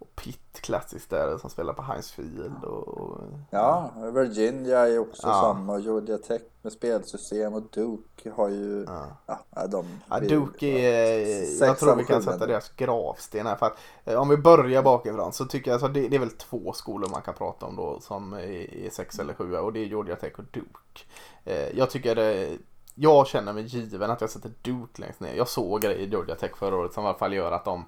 [0.00, 2.64] Och Pitt klassiskt där som spelar på Heinz Field.
[2.64, 3.18] Och,
[3.50, 5.40] ja, Virginia är också Ja.
[5.40, 5.78] samma.
[5.78, 8.84] Georgia Tech med spelsystem och Duke har ju...
[9.26, 9.38] ja.
[9.56, 13.56] Ja, de, Ja, Duke är, jag tror vi kan sätta deras gravsten här.
[13.56, 16.30] För att, eh, om vi börjar bakifrån så tycker jag alltså det, det är väl
[16.30, 19.80] två skolor man kan prata om då som är, är sex eller sju och det
[19.80, 21.00] är Georgia Tech och Duke.
[21.44, 22.58] Eh, jag tycker det,
[22.94, 25.34] jag känner mig given att jag sätter Duke längst ner.
[25.34, 27.84] Jag såg det i Georgia Tech förra året som i alla fall gör att de,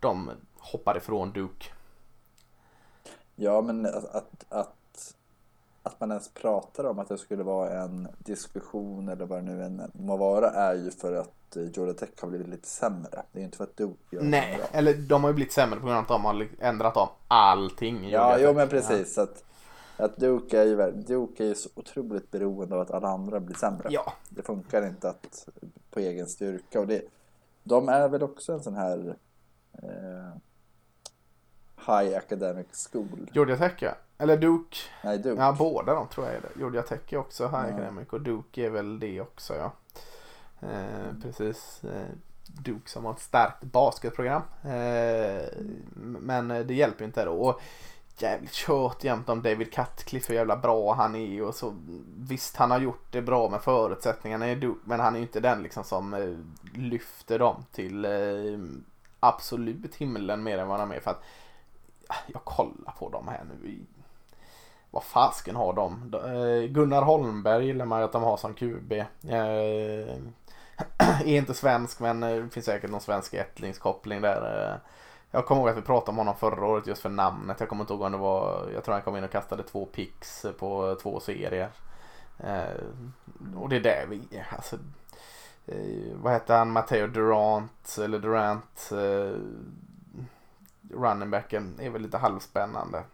[0.00, 0.30] de
[0.72, 1.66] hoppar ifrån Duke.
[3.36, 5.14] Ja, men att, att, att,
[5.82, 9.64] att man ens pratar om att det skulle vara en diskussion eller vad det nu
[9.64, 13.22] än må vara är ju för att eh, Georgia Tech har blivit lite sämre.
[13.32, 14.66] Det är ju inte för att Duke gör Nej, bra.
[14.72, 18.08] eller de har ju blivit sämre på grund av att de har ändrat om allting
[18.10, 19.14] Ja, jo men precis.
[19.14, 19.44] Så att,
[19.96, 23.56] att Duke, är ju, Duke är ju så otroligt beroende av att alla andra blir
[23.56, 23.88] sämre.
[23.90, 25.48] Ja, Det funkar inte att
[25.90, 26.80] på egen styrka.
[26.80, 27.02] Och det,
[27.64, 29.16] de är väl också en sån här
[29.72, 30.36] eh,
[31.86, 33.30] high academic school.
[33.32, 33.94] Georgia Tech ja.
[34.18, 34.76] Eller Duke.
[35.04, 35.42] Nej, Duke.
[35.42, 36.58] Ja, båda de tror jag är det.
[36.58, 37.74] Georgia Tech är också High Ja.
[37.74, 39.72] Academic och Duke är väl det också ja.
[40.60, 41.84] Eh, precis.
[41.84, 42.06] Eh,
[42.46, 44.42] Duke som har ett starkt basketprogram.
[44.62, 45.42] Eh,
[45.96, 47.32] men det hjälper inte då.
[47.32, 47.60] Och
[48.18, 51.74] jävligt kört jämt om David Cutcliffe hur jävla bra han är och så.
[52.16, 55.40] Visst han har gjort det bra med förutsättningarna i Duke men han är ju inte
[55.40, 56.36] den liksom som eh,
[56.74, 58.58] lyfter dem till eh,
[59.20, 61.22] absolut himlen mer än vad han är för att
[62.08, 63.86] Ah, jag kollar på dem här nu
[64.96, 66.14] vad fasken har de?
[66.14, 68.92] Eh, Gunnar Holmberg gillar man ju att de har som QB.
[68.92, 69.06] Eh,
[70.98, 74.80] är inte svensk men eh, det finns säkert någon svensk ättlingskoppling där.
[75.30, 77.60] Jag kommer ihåg att vi pratade om honom förra året just för namnet.
[77.60, 79.86] Jag kommer inte ihåg om det var, jag tror han kom in och kastade två
[79.86, 81.70] picks på två serier.
[83.56, 84.46] Och det är där vi är.
[84.50, 84.76] Alltså,
[86.14, 86.70] vad heter han?
[86.70, 88.90] Matteo Durant eller Durant.
[90.90, 93.04] Runningbacken är väl lite halvspännande.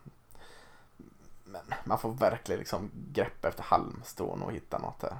[1.44, 5.16] Men man får verkligen liksom greppa efter halmstrån och hitta något där.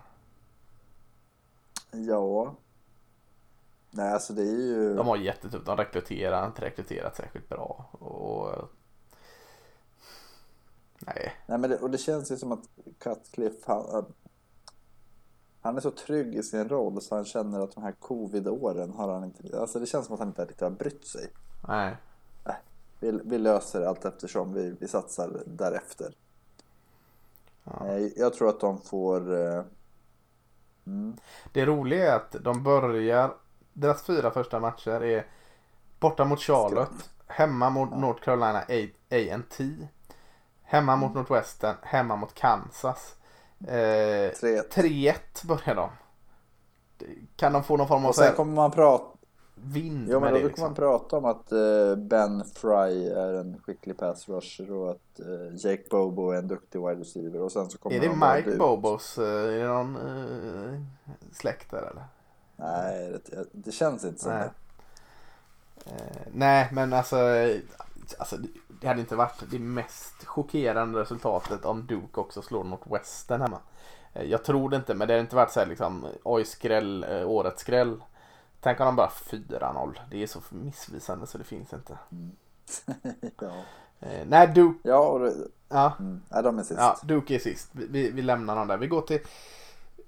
[1.91, 2.55] Ja.
[3.91, 4.95] Nej, alltså det är ju...
[4.95, 5.67] De har jättetufft.
[5.67, 7.89] De rekryterar inte rekryterat särskilt bra.
[7.93, 8.69] Och...
[10.99, 11.33] Nej.
[11.47, 14.15] Nej, men det, och det känns ju som att Cutcliffe, han,
[15.61, 19.13] han är så trygg i sin roll så han känner att de här covid-åren har
[19.13, 19.61] han inte...
[19.61, 21.33] Alltså det känns som att han inte riktigt har brytt sig.
[21.69, 21.97] Nej.
[23.03, 26.15] Vi, vi löser allt eftersom vi, vi satsar därefter.
[27.65, 27.87] Ja.
[27.89, 29.35] Eh, Jag tror att de får...
[29.47, 29.63] eh,
[30.87, 31.17] Mm,
[31.53, 33.35] Det roliga är att de börjar.
[33.73, 35.27] Deras fyra första matcher är
[36.01, 37.11] borta mot Charlotte.
[37.27, 38.59] Hemma mot North Carolina
[39.11, 39.65] A&T
[40.63, 41.77] Hemma mot Northwestern.
[41.83, 43.15] Hemma mot Kansas.
[43.67, 44.69] Eh, 3-1.
[44.75, 45.91] 3-1 börjar de.
[47.37, 49.12] Kan de få någon form av Och sen kommer man prata...
[49.65, 50.75] vind Jo, men då det kommer man liksom?
[50.75, 55.83] prata om att eh, Ben Fry är en skicklig pass rusher och att eh, Jake
[55.91, 57.41] Bobo är en duktig wide receiver.
[57.41, 58.59] Och sen så kommer Är det Mike ut.
[58.59, 59.19] Bobos?
[59.19, 60.81] eh, Är det någon eh,
[61.33, 62.05] släkt där eller?
[62.57, 64.49] Nej, det, det känns inte som Nej.
[65.85, 65.93] det.
[66.33, 67.17] Nej, men alltså.
[68.19, 68.37] alltså,
[68.81, 73.59] det hade inte varit det mest chockerande resultatet om Duke också slår Northwestern hemma.
[74.15, 77.07] Eh, jag tror det inte, men det hade inte varit så här liksom, oj skräll,
[77.27, 78.01] årets skräll.
[78.63, 79.99] Tänk om de bara 4-0.
[80.11, 81.99] Det är så missvisande så det finns inte.
[82.13, 82.31] Mm.
[83.41, 83.53] ja.
[84.01, 84.89] Eh, nej, Duke.
[84.89, 85.35] Ja, och det,
[85.69, 86.81] Ja, mm, ja, de är sist.
[86.81, 87.69] ja, Duke är sist.
[87.73, 88.77] Vi, vi, vi lämnar dem där.
[88.77, 89.21] Vi går till...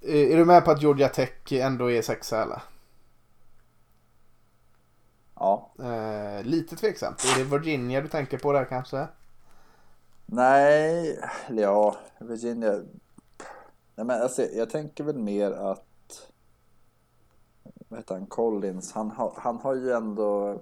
[0.00, 2.62] Eh, är du med på att Georgia Tech ändå är sexa eller?
[5.34, 5.70] Ja.
[5.78, 7.24] Eh, lite tveksamt.
[7.24, 9.08] Är det Virginia du tänker på där kanske?
[10.26, 11.18] Nej,
[11.50, 12.72] ja, Virginia.
[13.94, 15.86] Nej, men alltså, jag tänker väl mer att
[17.94, 20.60] vad heter han, Collins, han har, han har ju ändå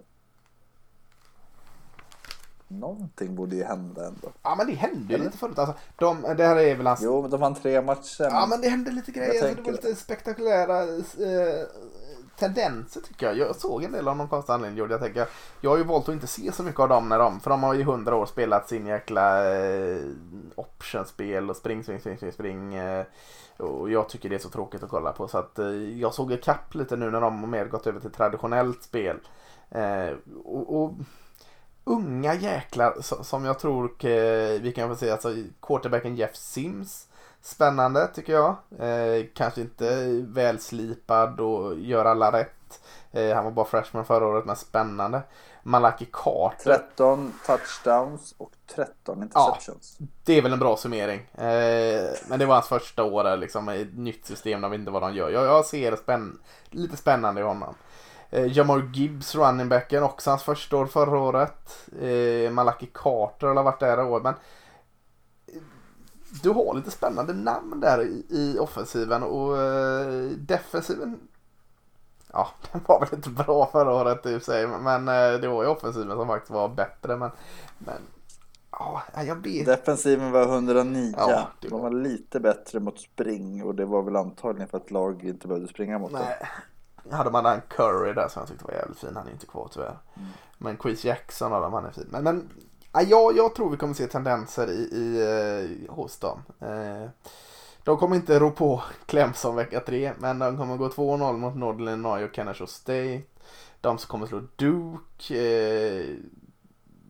[2.68, 4.32] Någonting borde ju hända ändå.
[4.42, 5.58] Ja men det hände ju lite förut.
[5.58, 7.02] Alltså, de, det här är väl hans...
[7.02, 8.24] Jo, men de vann tre matcher.
[8.30, 9.30] Ja men det hände lite grejer.
[9.30, 11.66] Alltså, det var lite spektakulära eh,
[12.36, 13.38] tendenser tycker jag.
[13.38, 15.28] Jag såg en del av någon konstig anledning gjorde jag tänker.
[15.60, 17.62] Jag har ju valt att inte se så mycket av dem när de, för de
[17.62, 20.00] har ju hundra år spelat sin jäkla eh,
[20.54, 22.74] optionspel och spring, spring, spring, spring, spring.
[22.74, 23.04] Eh,
[23.56, 25.66] och jag tycker det är så tråkigt att kolla på så att eh,
[26.00, 29.16] jag såg ikapp lite nu när de mer gått över till traditionellt spel.
[29.70, 30.10] Eh,
[30.44, 30.92] och, och
[31.84, 37.08] unga jäklar som jag tror eh, vi kan få se, alltså quarterbacken Jeff Sims.
[37.42, 38.56] Spännande tycker jag.
[38.78, 42.80] Eh, kanske inte välslipad och gör alla rätt.
[43.12, 45.22] Eh, han var bara freshman förra året men spännande.
[45.62, 46.64] Malaki Carter.
[46.64, 49.98] 13 touchdowns och 13 interceptions.
[50.24, 51.20] Det är väl en bra summering.
[51.20, 54.60] Eh, men det var hans första år där, liksom, i ett nytt system.
[54.60, 55.30] De vet inte vad de gör.
[55.30, 56.38] Jag, jag ser spänn
[56.70, 57.74] lite spännande i honom.
[58.30, 61.88] Eh, Jamar Gibbs, running backen, också hans första år förra året.
[62.02, 64.20] Eh, Malaki Carter har varit där i år.
[64.20, 64.34] Men
[66.42, 71.20] du har lite spännande namn där i, i offensiven och eh, defensiven.
[72.32, 74.66] Ja, den var väl inte bra förra året i och för sig.
[74.66, 77.16] Men eh, det var ju offensiven som faktiskt var bättre.
[77.16, 77.30] Men,
[77.78, 77.98] men
[78.70, 81.14] ja, jag vet Defensiven var 109.
[81.16, 84.76] Ja, det De var- var lite bättre mot spring och det var väl antagligen för
[84.78, 86.20] att lag inte behövde springa mot dem.
[86.22, 86.48] Nej.
[87.16, 89.16] Hade man en Curry där som jag tyckte var jävligt fin.
[89.16, 89.98] Han är inte kvar tyvärr.
[90.16, 90.28] Mm.
[90.58, 92.08] Men Chris Jackson av dem, han är fin.
[92.10, 92.48] Men, men
[92.92, 95.20] ja, jag, jag tror vi kommer se tendenser i, i,
[95.88, 96.42] eh, hos dem.
[96.60, 97.10] Eh,
[97.84, 101.88] de kommer inte rå på Clemson vecka 3, Men de kommer gå 2-0 mot Northern
[101.88, 103.22] Illinois och Kennesaw State.
[103.80, 105.38] De som kommer slå Duke.
[105.38, 106.16] Eh,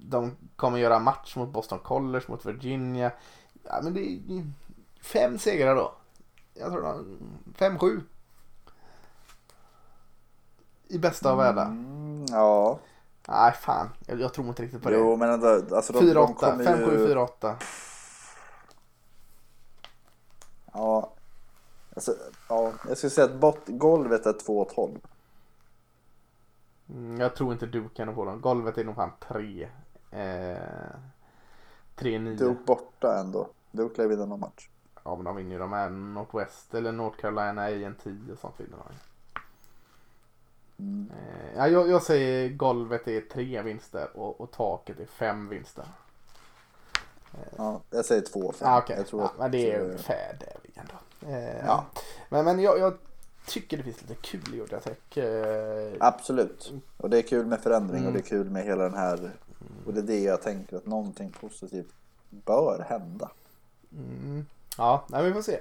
[0.04, 3.12] de kommer göra match mot Boston College, mot Virginia.
[3.64, 4.44] Ja, men det är
[5.02, 5.94] fem segrar då.
[6.54, 7.18] Jag tror de,
[7.54, 8.00] fem, sju.
[10.88, 11.66] I bästa av världar.
[11.66, 12.78] Mm, ja,
[13.28, 13.88] Nej, fan.
[14.06, 14.96] Jag, jag tror inte riktigt på det.
[14.96, 16.34] jo men alltså de, de 4-8.
[16.34, 17.06] kommer 5, 7, ju...
[17.06, 17.56] 4, 8.
[20.72, 21.12] Ja,
[21.94, 22.14] alltså,
[22.48, 24.98] ja, jag skulle säga att bot, golvet är 2-12.
[26.88, 28.40] Mm, jag tror inte du kan på dem.
[28.40, 29.68] Golvet är nog fan 3.
[30.10, 30.56] Eh,
[31.96, 32.36] 3-9.
[32.36, 33.48] Duke borta ändå.
[33.70, 34.68] Duke lär vinna någon match.
[35.04, 35.58] Ja, men de vinner ju.
[35.58, 38.94] De är Northwest eller North Carolina i en 10 och sånt vinner de.
[40.78, 41.10] Mm.
[41.10, 45.84] Eh, ja, jag, jag säger golvet är 3 vinster och, och taket är 5 vinster.
[47.56, 48.54] Ja, jag säger 2-5.
[48.60, 48.96] Ah, okej.
[48.96, 51.36] Jag tror ja, att, men det är eh, ungefär där vi ändå.
[51.38, 51.84] Eh, Ja.
[52.28, 52.94] Men, men jag, jag
[53.46, 55.18] tycker det finns lite kul i Georgia Tech.
[55.18, 56.72] Eh, Absolut.
[56.96, 58.06] Och det är kul med förändring Mm.
[58.06, 59.30] och det är kul med hela den här.
[59.86, 61.92] Och det är det jag tänker att någonting positivt
[62.30, 63.30] bör hända.
[63.92, 64.46] Mm.
[64.78, 65.60] Ja, nej, vi får se.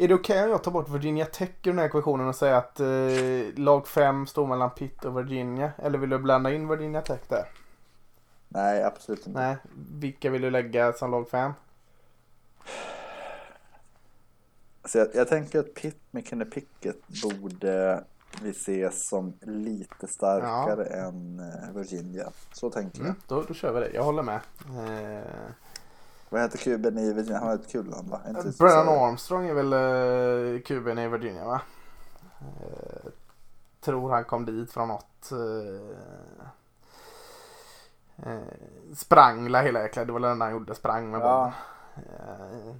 [0.00, 2.54] Är det okej om jag tar bort Virginia Tech ur den här ekvationen och säger
[2.54, 5.72] att eh, lag 5 står mellan Pitt och Virginia?
[5.78, 7.48] Eller vill du blanda in Virginia Tech där?
[8.48, 9.40] Nej, absolut inte.
[9.40, 9.56] Nej,
[9.92, 11.52] vilka vill du lägga som lag 5?
[14.84, 18.04] Så jag, jag tänker att Pitt med Kenny Pickett borde
[18.42, 22.30] vi se som lite starkare än eh, Virginia.
[22.52, 23.06] Så tänker jag.
[23.06, 24.40] Mm, då, då kör vi det, jag håller med.
[24.66, 25.50] Eh,
[26.30, 27.38] Vad heter kuben i Virginia?
[27.38, 28.20] Han har ett kul namn va?
[28.58, 31.60] Brennan Armstrong är väl eh, kuben i Virginia va?
[32.40, 33.10] Eh,
[33.80, 35.32] tror han kom dit från något.
[35.32, 35.90] Eh,
[38.32, 38.42] eh,
[38.94, 41.52] sprang la hela jäkla, det var det enda han gjorde, sprang med Ja.
[41.94, 42.10] bollen.
[42.18, 42.74] Eh,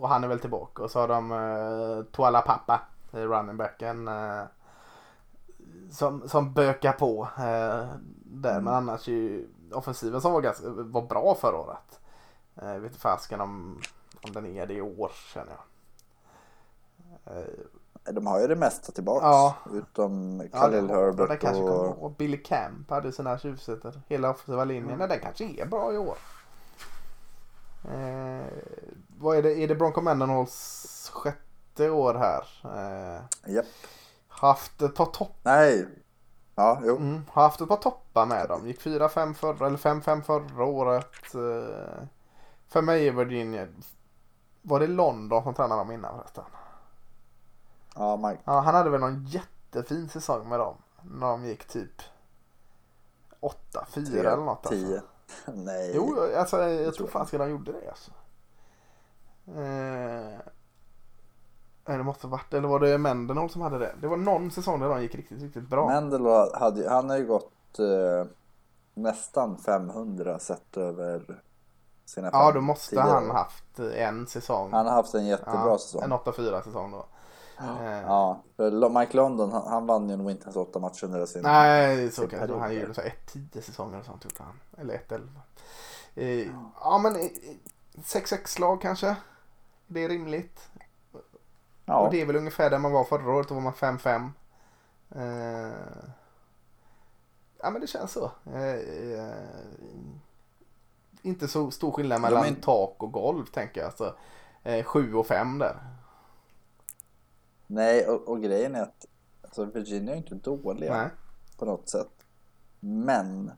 [0.00, 2.80] och han är väl tillbaka och så har de eh, Tuala Pappa,
[3.10, 4.10] running backen.
[5.90, 8.50] Som, som bökar på där.
[8.52, 8.64] Mm.
[8.64, 12.00] Men annars är ju offensiven som var, ganska, var bra förra året.
[12.62, 13.80] Eh, vet fasken om,
[14.22, 17.36] om den är det i år känner jag.
[17.36, 19.22] Eh, De har ju det mesta tillbaks.
[19.22, 19.54] Ja.
[19.72, 22.04] Utom ja, Khalil det- Herbert och...
[22.04, 24.00] och Billy Camp hade sina tjuvsigheter.
[24.08, 24.98] Hela offensiva linjen.
[24.98, 26.16] Nej, den kanske är bra i år.
[27.84, 28.46] Eh,
[29.18, 29.58] vad är det?
[29.58, 32.44] Är det Bronco Mendenhalls sjätte år här?
[32.64, 33.66] Eh, Japp.
[34.28, 35.36] haft ett par topp.
[35.42, 35.86] Nej.
[36.54, 36.96] Ja, jo.
[36.96, 38.66] Mm, haft ett par toppar med dem.
[38.66, 41.34] Gick 4-5 förra, eller 5-5 förra året.
[41.34, 42.02] Eh,
[42.68, 43.68] För mig är Virginia,
[44.62, 46.44] var det London som tränade dem innan förresten?
[47.94, 48.42] Ja, Mike.
[48.44, 50.76] Ja, han hade väl någon jättefin säsong med dem.
[51.02, 52.02] När de gick typ
[53.40, 54.66] 8-4 eller något.
[54.66, 54.86] Alltså.
[54.86, 55.02] 10.
[55.46, 55.92] Nej.
[55.94, 58.10] Jo, alltså jag, jag tror fan att de gjorde det alltså.
[59.46, 60.38] Eh,
[61.84, 63.94] det måste varit, eller var det Mendenhall som hade det?
[64.00, 65.88] Det var någon säsong där de gick riktigt, riktigt bra.
[65.88, 68.26] Mendel hade han har ju gått eh,
[68.94, 71.42] nästan 500 sett över
[72.06, 74.72] sina ja, då måste tidigare han haft en säsong.
[74.72, 76.02] Han har haft en jättebra ja, säsong.
[76.02, 77.06] En 8-4 säsong då.
[77.60, 81.04] Eh, Ja, för Lo- Mike London han, han vann ju nog inte ens åtta matcher
[81.04, 81.42] under sin...
[81.42, 84.60] Nej, så sin kanske period han gjorde så 1-10 säsonger och sånt gjorde han.
[84.78, 85.28] Eller 1-11.
[86.14, 86.48] Eh,
[86.80, 87.30] ja men eh,
[87.94, 89.16] 6-6 lag kanske.
[89.86, 90.68] Det är rimligt.
[91.84, 93.48] Ja, Och det är väl ungefär där man var förra året.
[93.48, 94.30] Då var man 5-5.
[95.10, 95.72] Eh,
[97.62, 98.30] ja men det känns så.
[98.46, 99.34] Eh, eh,
[101.26, 103.86] inte så stor skillnad mellan är- tak och golv tänker jag.
[103.88, 104.14] Alltså,
[104.62, 105.76] eh, 7 och 5 där.
[107.66, 109.06] nej och, och grejen är att
[109.42, 111.08] alltså Virginia är inte dåliga Nej.
[111.58, 112.08] på något sätt.
[112.80, 113.50] Men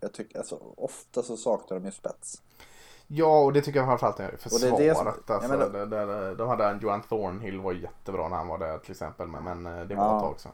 [0.00, 2.42] jag tycker alltså ofta så saknar de ju spets.
[3.06, 4.76] Ja och det tycker jag framförallt är Och försvaret.
[4.76, 7.60] det är det som- alltså, ja, men då- det, det, de hade en Johan Thornhill
[7.60, 9.28] var jättebra när han var där till exempel.
[9.28, 10.16] Men, men eh, det var Ja.
[10.16, 10.52] ett tag sedan.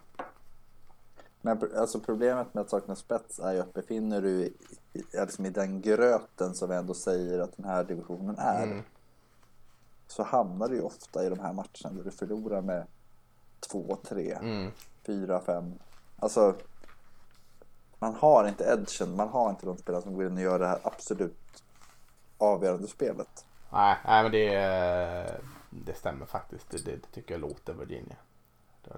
[1.46, 4.52] Men alltså problemet med att sakna spets är ju att befinner du i,
[4.92, 8.62] i, liksom i den gröten som vi ändå säger att den här divisionen är.
[8.62, 8.82] Mm.
[10.06, 12.86] Så hamnar du ju ofta i de här matcherna där du förlorar med
[13.60, 14.70] 2, 3, Mm.
[15.06, 15.74] 4, 5.
[16.16, 16.54] Alltså
[17.98, 20.66] man har inte edgen, man har inte de spelare som går in och gör det
[20.66, 21.64] här absolut
[22.38, 23.46] avgörande spelet.
[23.72, 25.34] Nej, nej men det, eh,
[25.70, 26.70] det stämmer faktiskt.
[26.70, 28.16] Det, det, det tycker jag låter Virginia.
[28.84, 28.90] Det.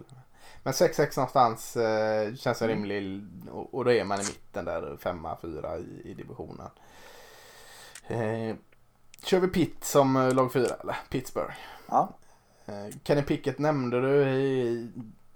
[0.68, 4.96] Men 6-6 någonstans eh, känns en rimlig och, och då är man i mitten där
[5.00, 6.70] 5-4 i, i divisionen.
[8.06, 8.56] Eh,
[9.24, 11.54] kör vi Pitt som eh, lag 4 eller Pittsburgh.
[11.88, 12.12] Ja,
[12.68, 14.30] Eh, Kenny Pickett nämnde du.
[14.30, 14.88] I,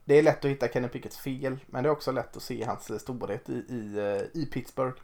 [0.05, 1.59] det är lätt att hitta Kenny Picketts fel.
[1.67, 4.97] Men det är också lätt att se hans storhet i, i, eh, i Pittsburgh.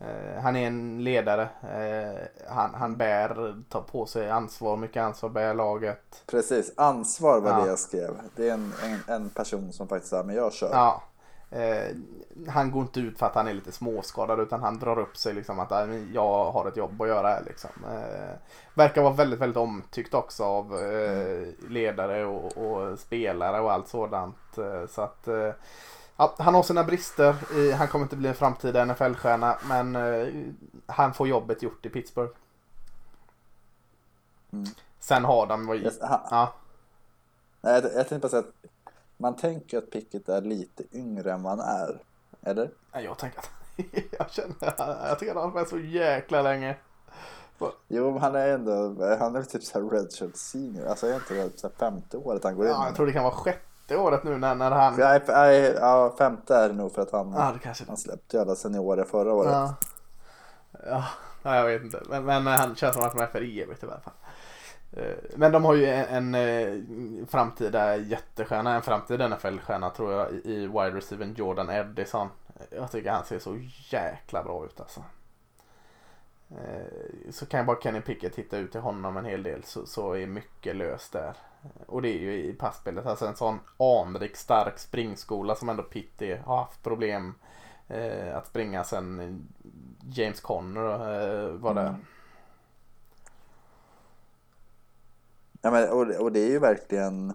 [0.00, 1.42] Eh, han är en ledare.
[1.62, 2.20] Eh,
[2.54, 6.22] han, han bär, tar på sig ansvar, mycket ansvar, bär laget.
[6.26, 6.72] precis.
[6.76, 7.60] Ansvar var Ja.
[7.60, 8.10] det jag skrev.
[8.36, 10.70] Det är en, en, en person som faktiskt säger men jag kör.
[10.72, 11.02] Ja.
[11.50, 11.96] Eh,
[12.48, 15.34] han går inte ut för att han är lite småskadad utan han drar upp sig
[15.34, 17.70] liksom att "Nej, men jag har ett jobb att göra liksom.
[17.92, 18.34] Eh,
[18.74, 24.36] verkar vara väldigt, väldigt omtyckt också av eh, ledare och, och spelare och allt sådant.
[24.88, 25.28] Så att
[26.16, 27.36] ja, han har sina brister.
[27.56, 30.28] I, han kommer inte bli en framtida NFL-stjärna men eh,
[30.86, 32.32] han får jobbet gjort i Pittsburgh.
[34.52, 34.66] Mm.
[35.00, 36.54] Sen har de vad Yes, han, Ja,
[37.60, 38.70] Nej, jag, jag tänkte bara säga att
[39.16, 42.02] man tänker att Pickett är lite yngre än vad han är.
[42.42, 42.70] Eller?
[42.92, 43.50] Nej, jag tänker att
[44.18, 44.56] jag känner,
[45.08, 46.76] jag tycker att han har varit så jäkla länge.
[47.88, 50.86] Jo, men han är ändå, han är typ såhär redshirt senior.
[50.86, 52.72] Alltså är inte det här femte året han går in?
[52.72, 54.96] Ja, jag tror det kan vara sjätte året nu när, när han...
[54.96, 58.36] Nej, nej, ja, femte är det nog för att han, Ja, det kanske han släppte
[58.36, 59.52] ju alla seniorer förra året.
[59.52, 59.74] ja.
[60.86, 61.04] ja,
[61.42, 62.02] ja, jag vet inte.
[62.08, 64.12] Men, men han känns som att han är för evigt i alla fall.
[64.92, 70.30] Eh, Men de har ju en, en eh, framtida jättestjärna, en framtida NFL-stjärna tror jag
[70.32, 72.28] i i wide receiver Jordan Edison.
[72.70, 73.58] Jag tycker han ser så
[73.90, 75.02] jäkla bra ut alltså.
[76.54, 79.86] Eh, så kan jag bara Kenny Pickett hitta ut till honom en hel del så,
[79.86, 81.36] så är mycket löst där.
[81.86, 83.06] Och det är ju i passspelet.
[83.06, 87.34] Alltså en sån anrik stark springskola som ändå Pitt är, har haft problem
[87.88, 89.48] eh, att springa sen
[90.02, 91.88] James Conner eh, var där.
[91.88, 92.00] Mm.
[95.62, 97.34] Ja, men, och, och det är ju verkligen...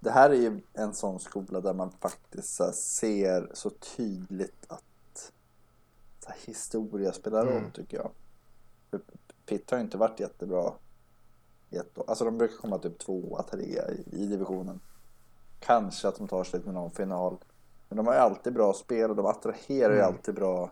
[0.00, 4.93] Det här är ju en sån skola där man faktiskt ser så tydligt att
[6.32, 7.70] historia spelar roll Mm.
[7.70, 8.10] tycker jag.
[9.46, 10.72] Pitt har inte varit jättebra
[11.70, 12.04] i ett år.
[12.06, 14.80] Alltså de brukar komma typ tvåa, trea i, i divisionen.
[15.60, 17.36] Kanske att de tar sig till någon final.
[17.88, 20.06] Men de har ju alltid bra spel och de attraherar ju Mm.
[20.14, 20.70] alltid bra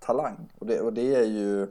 [0.00, 0.52] talang.
[0.58, 1.62] Och det, och det är ju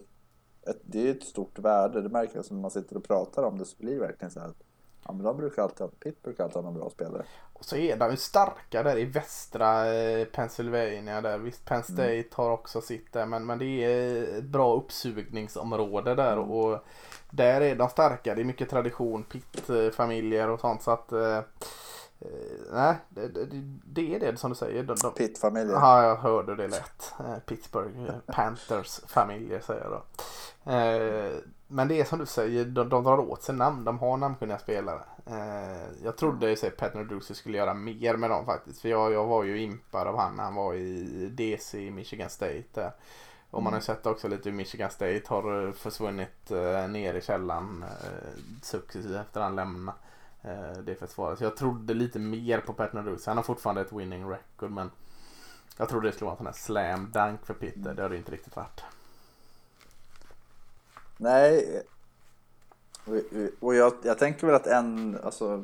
[0.61, 2.01] ett, det är ett stort värde.
[2.01, 4.31] Det märker jag som när man sitter och pratar om det så blir det verkligen
[4.31, 4.63] så här att
[5.11, 7.23] ja, men de brukar alltid Pitt brukar alltid ha någon bra spelare.
[7.53, 11.37] Och så är de ju starka där i västra eh, Pennsylvania där.
[11.37, 16.37] Visst Penn State har också sitt där men, men det är ett bra uppsugningsområde där
[16.37, 16.79] och
[17.29, 18.35] där är de starka.
[18.35, 21.43] Det är mycket tradition, pitt-familjer och sånt så att eh, eh,
[22.73, 23.47] nej, det, det,
[23.85, 24.83] det är det som du säger.
[24.83, 25.75] De, de, Pitt-familjen.
[25.75, 27.13] Ja, jag hörde det lätt.
[27.19, 30.01] Eh, Pittsburgh eh, Panthers familjer säger jag då.
[30.71, 31.31] Eh,
[31.71, 33.83] men det är som du säger, de, de drar åt sig namn.
[33.83, 35.01] De har namnkunniga spelare.
[35.25, 38.81] Eh, jag trodde ju att Pat Narduzzi skulle göra mer med dem faktiskt.
[38.81, 42.63] För jag, jag var ju impad av han han var i DC Michigan State.
[42.73, 42.91] Där.
[43.51, 47.21] Och man har sett också lite hur Michigan State har eh, försvunnit eh, ner i
[47.21, 49.97] källan eh, successivt efter han lämnade
[50.41, 51.37] eh, det försvaret.
[51.37, 53.29] Så jag trodde lite mer på Pat Narduzzi.
[53.29, 54.91] Han har fortfarande ett winning record men
[55.77, 57.93] jag trodde det skulle vara en sån här slam dunk för Peter.
[57.93, 58.83] Det har det inte riktigt varit.
[61.21, 61.83] Nej.
[63.59, 65.63] Och jag, jag tänker väl att en, alltså,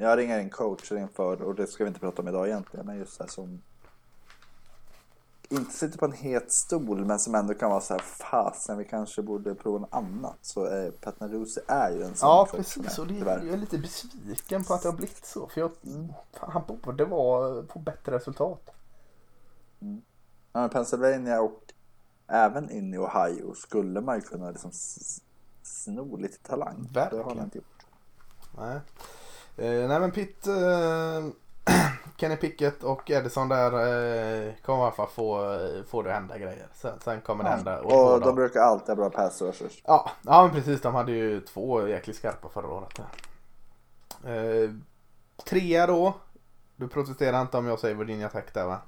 [0.00, 2.98] jag ringer en coach inför, och det ska vi inte prata om idag egentligen, men
[2.98, 3.62] just det här som
[5.48, 8.84] inte sitter på en het stol men som ändå kan vara så här fasen vi
[8.84, 12.98] kanske borde prova något annat så är Pat Narusi är ju en sån Ja precis
[12.98, 15.70] och det, jag är lite besviken på att det har blivit så för jag,
[16.32, 18.70] fan, han borde vara på bättre resultat.
[19.80, 20.02] Mm.
[20.52, 21.65] Ja, Pennsylvania och
[22.28, 24.70] även in i Ohio skulle man ju kunna liksom
[25.62, 26.88] sno lite talang.
[26.92, 27.24] Verkligen.
[27.24, 27.86] Det har han inte gjort.
[28.58, 28.80] Nej,
[29.56, 31.26] eh, nej men Pitt eh,
[32.16, 35.58] Kenny Pickett och Edison där eh, kommer i alla fall få,
[35.88, 36.68] få det hända grejer.
[36.74, 37.50] Sen, sen kommer ja.
[37.50, 37.80] det hända.
[37.80, 39.82] Och, och de brukar alltid ha bra pass rushers.
[39.84, 40.80] Ja, ja men precis.
[40.80, 43.00] De hade ju två jäkligt skarpa förra året.
[44.24, 44.70] Eh,
[45.44, 46.14] trea då.
[46.76, 48.78] Du protesterar inte om jag säger Virginia Tech där va?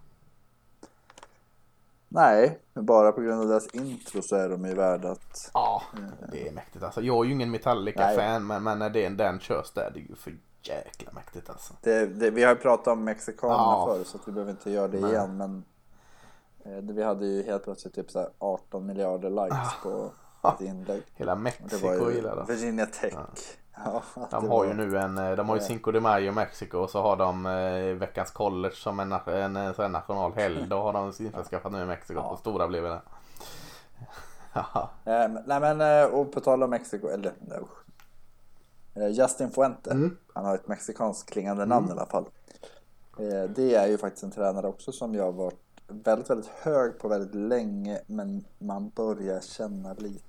[2.09, 5.51] Nej, men bara på grund av deras intro så är de ju värda att...
[5.55, 5.83] Ja,
[6.33, 7.01] det är mäktigt alltså.
[7.01, 10.15] Jag är ju ingen Metallica-fan men, men när det, den körs där det är ju
[10.15, 10.33] för
[10.63, 11.75] jäkla mäktigt alltså.
[11.83, 13.87] Det, det, vi har ju pratat om mexikanerna ja.
[13.87, 15.11] förr så vi behöver inte göra det Nej.
[15.11, 15.37] igen.
[15.37, 15.65] Men
[16.65, 19.73] eh, vi hade ju helt plötsligt typ så 18 miljarder likes ah.
[19.83, 20.13] på
[20.49, 21.03] ett inlägg.
[21.15, 22.53] Hela Mexiko gillar det.
[22.53, 23.15] Virginia Tech.
[23.15, 23.27] Ja.
[23.85, 26.91] Ja, de har ju nu en, eh, de har ju Cinco de Mayo Mexiko och
[26.91, 30.67] så har de eh, veckans college som en, en, en, en nationalhelg.
[30.67, 32.21] Då har de införskaffat nu i Mexiko.
[32.21, 32.37] Ja.
[32.37, 33.01] stora blev det.
[34.53, 34.91] ja.
[35.05, 37.69] Eh, nej men eh, och på tal om Mexiko, eller no,
[38.99, 39.91] Eh, Justin Fuente.
[39.91, 40.17] Mm.
[40.35, 41.97] Han har ett mexikanskt klingande namn mm.
[41.97, 42.25] i alla fall.
[43.19, 47.09] Eh, det är ju faktiskt en tränare också som jag varit väldigt, väldigt hög på
[47.09, 48.01] väldigt länge.
[48.07, 50.25] Men man börjar känna lite.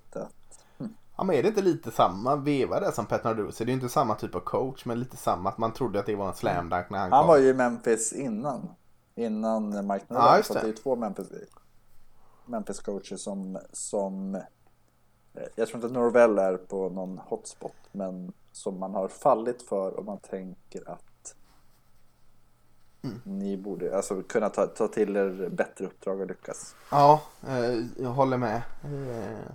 [1.19, 3.65] Ja men är det inte lite samma veva där som Pat Narduzzi?
[3.65, 6.05] Det är ju inte samma typ av coach men lite samma att man trodde att
[6.05, 7.17] det var en slam dunk när han, han kom.
[7.17, 8.69] Han var ju i Memphis innan.
[9.15, 10.37] Innan Mike Norvell.
[10.37, 11.27] Ja, så det är två Memphis,
[12.45, 14.41] Memphis coacher som, som eh,
[15.55, 19.99] jag tror inte att Norvell är på någon hotspot men som man har fallit för
[19.99, 21.35] och man tänker att
[23.01, 23.21] mm.
[23.23, 26.75] ni borde alltså, kunna ta, ta till er bättre uppdrag och lyckas.
[26.91, 28.61] Ja, eh, jag håller med.
[28.83, 29.51] Eh,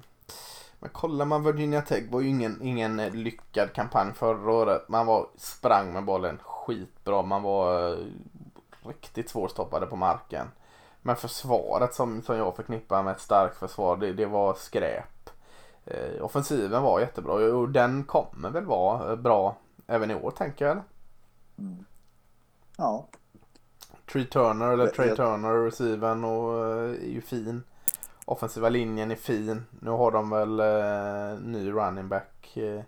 [0.84, 4.88] men kollar man Virginia Tech var ju ingen, ingen lyckad kampanj förra året.
[4.88, 7.22] Man var, sprang med bollen skitbra.
[7.22, 7.98] Man var eh,
[8.82, 10.46] riktigt svårstoppade på marken.
[11.02, 15.30] Men försvaret som, som jag förknippar med ett starkt försvar, det, det var skräp.
[15.84, 19.56] Eh, offensiven var jättebra och den kommer väl vara eh, bra
[19.86, 20.82] även i år tänker jag.
[21.58, 21.84] Mm.
[22.76, 23.06] Ja.
[24.12, 27.62] Trey Turner eller Trey Turner receiven och eh, är ju fin.
[28.24, 29.64] Offensiva linjen är fin.
[29.80, 32.56] Nu har de väl eh, ny running back.
[32.56, 32.80] Eh,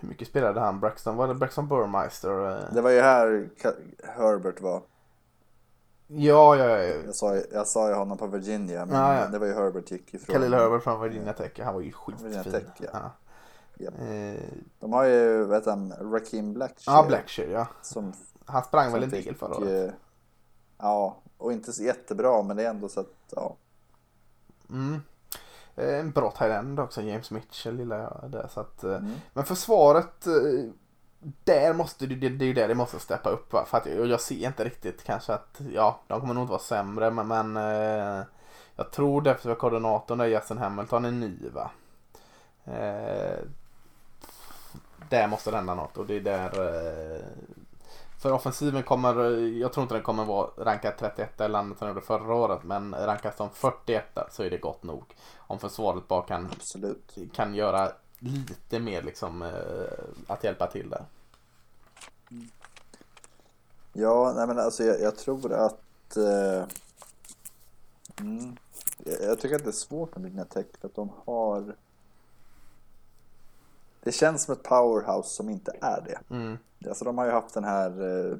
[0.00, 0.80] hur mycket spelade han?
[0.80, 1.16] Braxton?
[1.16, 2.50] Var det Braxton Burmeister?
[2.50, 2.74] Eh?
[2.74, 3.50] Det var ju här
[4.16, 4.82] Herbert var.
[6.06, 6.94] Ja, ja, ja.
[7.06, 9.28] Jag sa, jag sa ju honom på Virginia, men ja, ja.
[9.28, 10.34] det var ju Herbert gick ifrån.
[10.34, 12.44] Khalil Herbert från Virginia Tech, han var ju skitfin.
[12.44, 12.88] Tech, ja.
[12.92, 13.10] ja.
[13.78, 13.94] Yep.
[14.00, 14.42] Eh.
[14.80, 16.96] De har ju, vet du, Raheem Blackshear.
[16.96, 17.66] Ja, Blackshear, ja.
[17.82, 18.12] Som,
[18.44, 19.94] han sprang väl en del förra året.
[20.78, 23.56] Ja, och inte så jättebra, men det är ändå så att, ja.
[24.72, 25.02] Mm.
[25.76, 28.48] Eh, en bra thailand också, James Mitchell gillar jag där.
[28.54, 29.12] Så att, eh, mm.
[29.32, 30.26] Men försvaret
[31.44, 33.64] där måste det, det är ju där det måste steppa upp va?
[33.66, 36.60] För att jag, jag ser inte riktigt kanske att, ja, de kommer nog inte vara
[36.60, 38.24] sämre men, men eh,
[38.76, 41.70] jag tror defensiva koordinatorn där Justin Hamilton är ny va.
[42.64, 43.38] Eh,
[45.08, 47.22] där måste det hända något och det är där eh,
[48.20, 52.00] för offensiven kommer, jag tror inte den kommer vara rankad 31 i landet som gjorde
[52.00, 55.04] förra året men rankas som 41 så är det gott nog.
[55.38, 57.18] Om försvaret bara kan, Absolut.
[57.32, 59.50] kan göra lite mer liksom eh,
[60.26, 61.04] att hjälpa till där.
[63.92, 66.64] Ja, nej men alltså jag, jag tror att eh,
[68.20, 68.56] mm,
[69.04, 71.74] jag tycker att det är svårt med Vigna Tech för att de har
[74.02, 76.34] det känns som ett powerhouse som inte är det.
[76.34, 76.58] Mm.
[76.88, 77.90] Alltså de har ju haft den här
[78.30, 78.36] eh,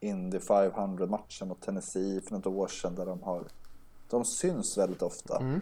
[0.00, 3.44] Indy 500 matchen mot Tennessee för något år sedan där de har
[4.10, 5.38] de syns väldigt ofta.
[5.38, 5.60] Mm.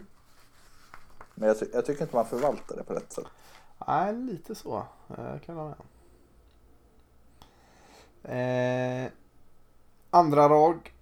[1.35, 3.27] Men jag, ty jag, tycker inte man förvaltar det på rätt sätt.
[3.87, 4.83] Nej, lite så.
[5.07, 5.75] Jag kan jag
[8.21, 9.05] med.
[9.05, 9.11] Eh,
[10.09, 10.93] andra lag.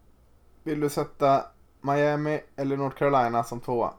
[0.63, 1.45] Vill du sätta
[1.81, 3.93] Miami eller North Carolina som tvåa?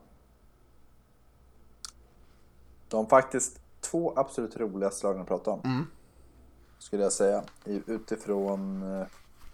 [2.88, 5.60] De faktiskt två absolut roligaste lagen att prata om.
[5.64, 5.86] Mm.
[6.78, 7.42] Skulle jag säga.
[7.64, 9.06] Utifrån eh,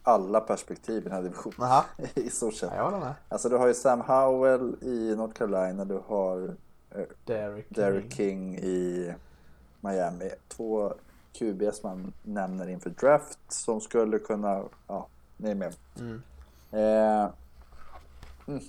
[0.03, 1.63] alla perspektiv i den här divisionen.
[1.63, 1.85] Aha.
[2.15, 2.71] I stort sett.
[2.71, 3.15] Ja, jag håller med.
[3.29, 5.85] Alltså du har ju Sam Howell i North Carolina.
[5.85, 6.57] Du har
[6.91, 7.67] eh, Derek.
[7.69, 9.15] Derek King i
[9.81, 10.31] Miami.
[10.49, 10.95] Två
[11.33, 15.75] QBs man nämner inför draft som skulle kunna, ja, ni är med.
[15.99, 16.23] Mm.
[16.71, 17.31] Eh,
[18.47, 18.61] mm.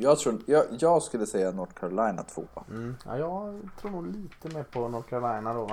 [0.00, 2.44] Jag, tror, jag, jag skulle säga North Carolina 2.
[2.68, 2.96] Mm.
[3.06, 5.68] Ja, jag tror nog lite mer på North Carolina då,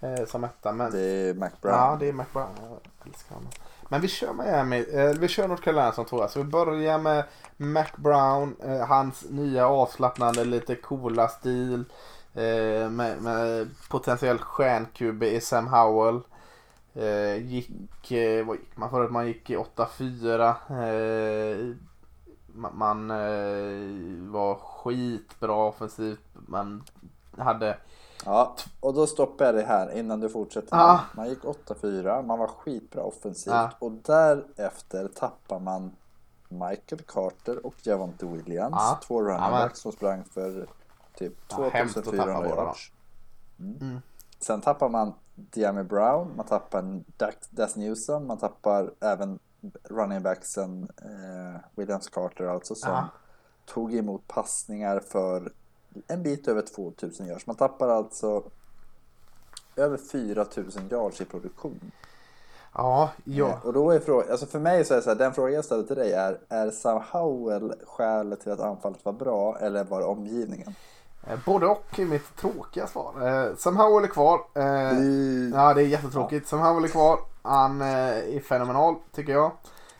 [0.00, 0.72] men, eh, som etta.
[0.72, 1.76] Men, Det är Mac Brown.
[1.76, 2.48] ja, det är McBrown.
[2.62, 3.50] Jag älskar honom.
[3.88, 6.28] Men vi kör Miami, eh, vi kör North Carolina som tvåa.
[6.28, 7.24] Så vi börjar med
[7.56, 11.84] Mac Brown, eh, hans nya avslappnande, lite coola stil.
[12.34, 16.20] Eh, med, med potentiell stjärn-QB i Sam Howell.
[16.94, 19.10] Eh, gick, eh, vad gick man förut?
[19.10, 20.54] Man gick i 8-4.
[22.54, 26.20] Ma- man eh, var skitbra offensivt.
[26.32, 26.84] Man
[27.38, 27.76] hade
[28.24, 30.76] Ja, och då stoppar jag det här innan du fortsätter.
[30.76, 31.00] Ja.
[31.16, 33.70] Man gick 8-4, man var skitbra offensivt Ja.
[33.78, 35.90] och därefter tappar man
[36.48, 38.74] Michael Carter och Javonte Williams.
[38.78, 38.98] Ja.
[39.06, 40.66] Två running men- backs som sprang för
[41.14, 42.92] typ Ja, hemskt att tappa 2400 båda yards.
[43.60, 43.76] Mm.
[43.80, 44.00] Mm.
[44.40, 47.00] Sen tappar man Diami Brown, man tappar
[47.50, 49.38] Dax- Newsom, man tappar även
[49.84, 53.08] running backsen eh, Williams Carter alltså som Ja.
[53.66, 55.52] tog emot passningar för
[56.06, 57.46] en bit över 2000 yards.
[57.46, 58.42] Man tappar alltså
[59.76, 61.90] över 4000 yards i produktion.
[62.74, 63.48] Ja, ja.
[63.48, 65.64] Eh, Och då är frågan, alltså för mig så är så här, den fråga jag
[65.64, 70.00] ställer till dig är, är Sam Howell skälet till att anfallet var bra eller var
[70.00, 70.74] det omgivningen?
[71.30, 73.28] Eh, Både och är mitt tråkiga svar.
[73.28, 74.40] Eh, Sam Howell är kvar.
[74.54, 74.64] Eh,
[75.54, 76.48] ja, det är jättetråkigt.
[76.48, 77.18] Sam Howell är kvar.
[77.42, 79.52] Han eh, är fenomenal tycker jag.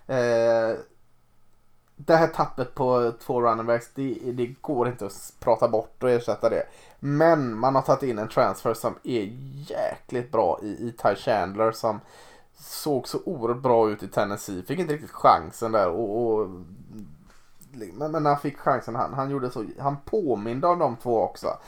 [0.06, 0.76] Eh,
[1.96, 6.10] det här tappet på två running backs, det, det går inte att prata bort och
[6.10, 6.62] ersätta det.
[7.00, 9.32] Men man har tagit in en transfer som är
[9.70, 12.00] jäkligt bra i, i Ty Chandler som
[12.58, 14.62] såg så oerhört bra ut i Tennessee.
[14.62, 16.48] Fick inte riktigt chansen där och, och
[17.72, 21.20] men, men när han fick chansen, han, han gjorde så, han påminde om de två
[21.20, 21.58] också.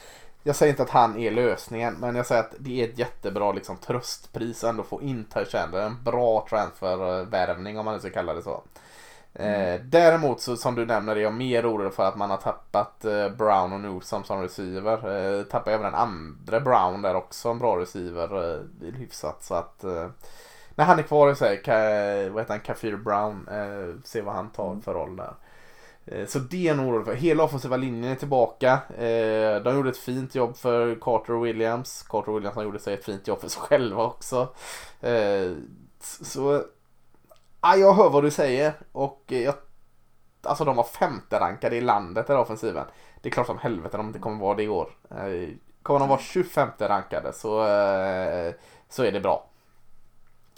[0.42, 3.52] Jag säger inte att han är lösningen, men jag säger att det är ett jättebra
[3.52, 5.82] liksom, tröstpris ändå att få in Ty Chandler.
[5.82, 8.62] En bra transfervärvning om man nu ska kalla det så.
[9.34, 13.04] Eh, däremot så som du nämner är jag mer orolig för att man har tappat
[13.04, 15.38] eh, Brown och Newsom som receiver.
[15.38, 18.54] Eh, tappar även den andra Brown där också, en bra receiver.
[18.54, 20.08] Eh, hyfsat så att eh,
[20.74, 21.60] när han är kvar i sig,
[22.30, 25.34] vad heter han, Kafir Brown, eh, se vad han tar för roll där.
[26.06, 27.14] Eh, så det är en orolig för.
[27.14, 28.72] Hela offensiva linjen är tillbaka.
[28.98, 32.02] Eh, de gjorde ett fint jobb för Carter och Williams.
[32.02, 34.48] Carter och Williams har gjort sig ett fint jobb för sig själva också.
[35.00, 35.52] Eh,
[36.00, 36.62] så
[37.60, 39.54] ja, jag hör vad du säger och jag,
[40.42, 42.86] alltså de var femte rankade i landet i den offensiven.
[43.20, 44.90] Det är klart som helvete de inte kommer vara det i år.
[45.82, 47.48] Kommer de vara 25 rankade så,
[48.88, 49.48] så är det bra.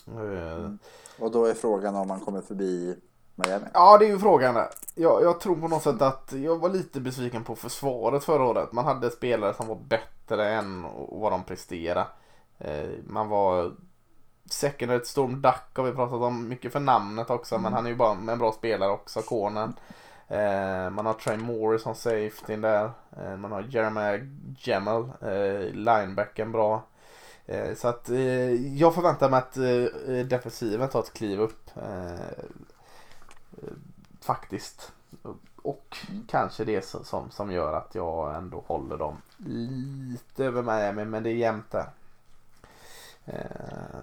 [0.07, 0.79] Mm.
[1.19, 2.97] Och då är frågan om man kommer förbi
[3.35, 3.67] Miami.
[3.75, 4.69] Ja, det är ju frågan där.
[4.95, 8.73] Jag, jag tror på något sätt att jag var lite besviken på försvaret förra året.
[8.73, 12.07] Man hade spelare som var bättre än vad de presterade.
[12.59, 13.73] Eh, man var
[14.51, 17.59] secondary Storm Duck har vi pratat om mycket för namnet också.
[17.59, 19.75] Men han är ju bara en bra spelare också, Konen.
[20.29, 22.91] Eh, man har Trey Morris som safety där.
[23.17, 24.21] Eh, man har Jeremiah
[24.59, 26.83] Gemmel, eh, linebacken bra.
[27.47, 28.09] Eh, så att
[28.75, 29.55] jag förväntar mig att
[30.31, 31.71] defensiven tar ett kliv upp.
[33.63, 33.69] Eh,
[34.21, 34.93] faktiskt.
[35.63, 35.97] Och
[36.29, 41.05] kanske det som, som gör att jag ändå håller dem lite över Miami.
[41.05, 41.87] Men det är jämnt där.
[43.25, 43.99] Eh,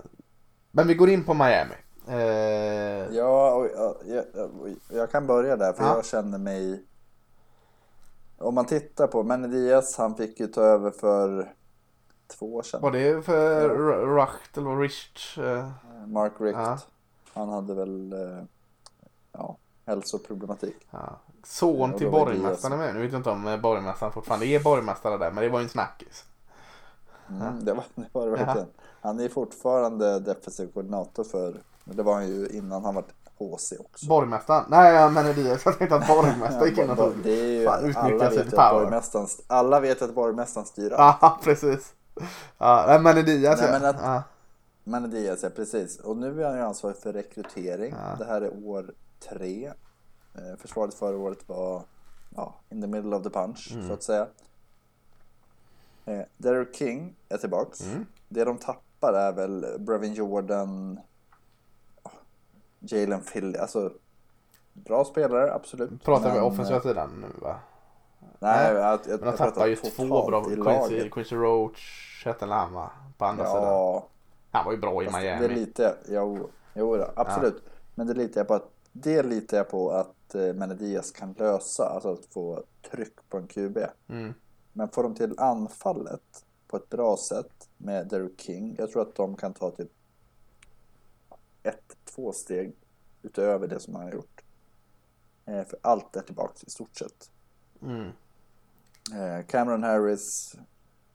[0.72, 1.76] men vi går in på Miami.
[2.08, 4.26] Eh, Ja, jag, jag,
[4.90, 5.96] jag kan börja där för Ja.
[5.96, 6.86] jag känner mig...
[8.38, 11.54] Om man tittar på Manny Diaz, han fick ju ta över för
[12.28, 12.82] två år sedan.
[12.82, 15.20] Var det för R- Rucht eller Richt?
[16.08, 16.58] Mark Richt.
[16.60, 16.78] Ja.
[17.34, 18.14] Han hade väl
[19.32, 20.88] ja, hälsoproblematik.
[20.92, 21.20] ja.
[21.44, 22.94] Son till borgmästaren med.
[22.96, 25.32] Nu vet jag inte om eh, borgmästaren fortfarande är borgmästare där.
[25.32, 26.24] Men det var ju en snackis.
[27.30, 28.68] Mm, det, var, det var det verkligen.
[29.02, 33.04] Han är fortfarande defensiv koordinator för, men det var han ju innan han var
[33.38, 34.06] HC också.
[34.06, 34.64] Borgmästaren?
[34.68, 35.42] Nej, jag menar det.
[35.42, 37.14] Jag tänkte att borgmästaren gick in och tog.
[37.24, 39.02] det är ju, Fan, alla, vet power.
[39.48, 41.18] alla vet att borgmästaren styr allt.
[41.22, 41.94] Ja, precis.
[42.58, 43.80] Ja, men Diaz Nej, ja.
[43.80, 44.24] men att- ja.
[44.84, 46.00] Men Diaz, ja precis.
[46.00, 47.96] Och nu är han ju ansvarig för rekrytering.
[48.10, 48.16] Ja.
[48.18, 48.92] Det här är år
[49.30, 49.68] tre.
[50.36, 51.84] Eh, Försvaret förra året var
[52.36, 53.88] ja, in the middle of the punch, Mm.
[53.88, 54.28] så att säga.
[56.06, 57.82] Eh, Derek King är tillbaks.
[57.82, 58.06] Mm.
[58.30, 61.00] Det de tappar är väl Brevin Jordan,
[62.04, 62.12] ja,
[62.80, 63.58] Jalen Philly.
[63.58, 63.94] Alltså,
[64.74, 66.04] bra spelare, absolut.
[66.04, 67.60] Pratar vi offensiva eh, sidan nu va?
[68.40, 70.44] Nej, jag, jag, Men de jag tappar ju två bra.
[70.44, 71.10] Quincy.
[71.10, 72.92] Quincy Roach hette han va?
[73.18, 73.64] På andra sidan.
[73.64, 74.08] Ja,
[74.52, 75.48] Han var ju bra i Miami.
[75.48, 77.64] det litar jag, jo, jo då, absolut.
[77.96, 81.90] Men det litar jag på att, det litar jag på att eh, Menedias kan lösa,
[81.90, 83.78] alltså att få tryck på en QB.
[84.08, 84.34] Mm.
[84.74, 89.16] Men får de till anfallet på ett bra sätt med Derrick King, jag tror att
[89.16, 89.92] de kan ta typ
[91.64, 92.76] ett, två steg
[93.22, 94.44] utöver det som han har gjort.
[95.46, 97.32] Eh, för allt är tillbaka i stort sett.
[97.82, 98.10] Mm.
[99.14, 100.56] Eh, Cameron Harris,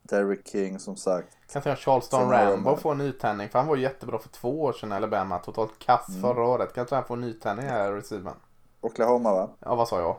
[0.09, 1.29] Derrick King som sagt.
[1.53, 3.49] Kan säga Charleston Rambo får en nytändning.
[3.49, 5.39] För han var jättebra för två år sedan i Alabama.
[5.39, 6.21] Totalt kass Mm.
[6.23, 6.73] förra året.
[6.75, 8.35] Kan inte han få en nytändning här i receiven?
[8.81, 9.49] Oklahoma va?
[9.61, 10.17] Ja vad sa jag?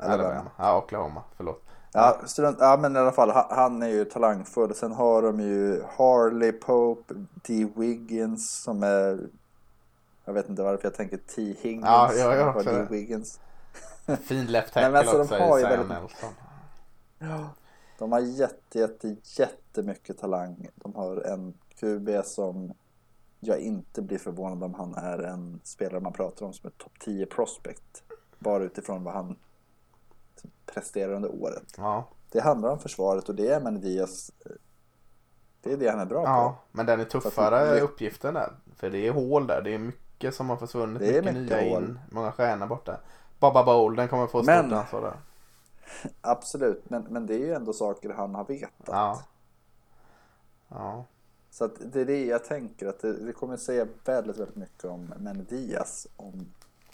[0.00, 0.50] Alabama.
[0.56, 1.22] Ja Oklahoma.
[1.36, 1.62] Förlåt.
[1.92, 4.74] Ja, student, ja men i alla fall, han, är ju talangfull.
[4.74, 7.14] Sen har de ju Harley Pope,
[7.46, 7.68] D.
[7.76, 9.18] Wiggins som är...
[10.24, 11.54] Jag vet inte varför jag tänker T.
[11.60, 11.84] Higgins.
[11.86, 12.86] Ja, jag gör också det.
[12.90, 13.40] Wiggins.
[14.22, 16.30] Fin left Nej, tackle men alltså, de också har i ju Zion väldigt- Nelson.
[17.98, 20.68] De har jätte, jätte, jättemycket talang.
[20.74, 22.74] De har en QB som
[23.40, 26.92] jag inte blir förvånad om han är en spelare man pratar om som är topp
[27.00, 28.02] 10 prospect.
[28.38, 29.36] Bara utifrån vad han
[30.66, 31.74] presterar under året.
[31.76, 32.08] Ja.
[32.30, 34.32] Det handlar om försvaret och det är Menedias.
[35.62, 36.58] Det är det han är bra ja.
[36.60, 36.76] på.
[36.76, 38.52] Men den är tuffare att- uppgiften där.
[38.76, 39.62] För det är hål där.
[39.62, 40.98] Det är mycket som har försvunnit.
[40.98, 41.84] Det är mycket, mycket nya hål.
[41.84, 41.98] in.
[42.10, 43.00] Många stjärnor borta.
[43.38, 45.16] Baba Bowl den kommer få stort ansvar där.
[46.20, 48.72] Absolut, men, men det är ju ändå saker han har vetat.
[48.86, 49.22] Ja.
[50.68, 51.04] Ja.
[51.50, 54.84] Så att det är det jag tänker att det, det kommer säga väldigt, väldigt mycket
[54.84, 56.46] om Menedias om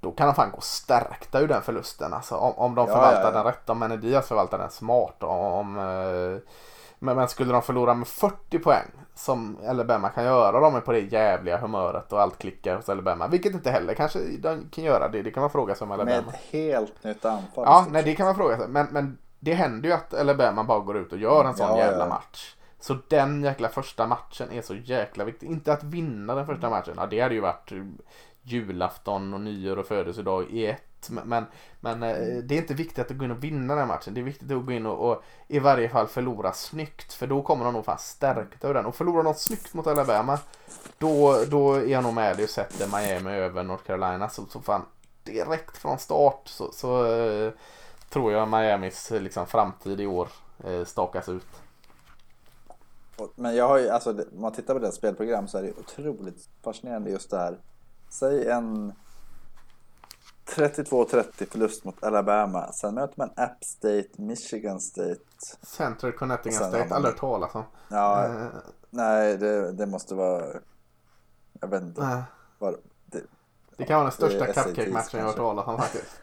[0.00, 2.12] Då kan de fan gå stärkta ur den förlusten.
[2.12, 3.30] Alltså om, om de Ja, förvaltar ja, ja.
[3.30, 3.70] den rätt.
[3.70, 5.22] Om Menedias förvaltar den smart.
[5.22, 6.50] Om, eh,
[6.98, 8.90] men, men skulle de förlora med 40 poäng.
[9.18, 10.60] Som Alabama kan göra.
[10.60, 13.28] De är på det jävliga humöret och allt klickar hos Alabama.
[13.28, 15.22] Vilket inte heller kanske de kan göra det.
[15.22, 16.32] Det kan man fråga sig om Med Alabama.
[16.32, 17.64] ett helt nytt anfall.
[17.66, 18.68] Ja, nej det kan man fråga sig.
[18.68, 21.78] Men, men det händer ju att Alabama bara går ut och gör en sån Ja,
[21.78, 22.08] jävla ja.
[22.08, 22.54] match.
[22.80, 25.46] Så den jäkla första matchen är så jäkla viktig.
[25.46, 26.94] Inte att vinna den första matchen.
[26.96, 27.72] Ja, det hade ju varit
[28.42, 30.82] julafton och nyår och födelsedag i ett.
[31.10, 31.44] Men, men,
[31.80, 34.14] men eh, det är inte viktigt att gå in och vinna den matchen.
[34.14, 37.12] Det är viktigt att gå in och, och i varje fall förlora snyggt.
[37.12, 38.86] För då kommer de nog fan stärkta ur den.
[38.86, 40.38] Och förlorar de snyggt mot Alabama.
[40.98, 44.28] Då, då är jag nog med dig och sätter Miami över North Carolina.
[44.28, 44.82] Så, så fan
[45.24, 47.52] direkt från start så, så eh,
[48.10, 50.28] tror jag Miamis eh, liksom, framtid i år
[50.64, 51.46] eh, stakas ut.
[53.34, 56.48] Men jag har ju, alltså om man tittar på deras spelprogram så är det otroligt
[56.62, 57.58] fascinerande just det här.
[58.08, 58.92] Säg en
[60.48, 62.72] 32-30 förlust mot Alabama.
[62.72, 65.20] Sen möter man App State, Michigan State.
[65.62, 67.64] Central Connecticut State, aldrig hört talas om.
[67.88, 68.46] Ja, Eh,
[68.90, 70.44] nej det, det måste vara...
[71.60, 72.00] Jag vet inte.
[72.00, 72.22] nej.
[72.58, 73.20] Vad, det,
[73.76, 76.20] det kan vara den största cupcake-matchen jag hört talas om faktiskt.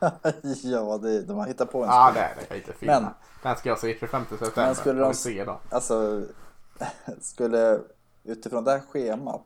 [0.64, 2.22] ja, det, de har hittat på en Ja, spel.
[2.38, 2.56] det är det.
[2.56, 3.00] Inte filma.
[3.00, 3.10] Men-
[3.42, 4.52] Den ska jag se 25 september.
[4.66, 5.60] Men skulle de- se då.
[5.70, 6.22] Alltså,
[7.20, 7.80] skulle
[8.24, 9.42] utifrån det här schemat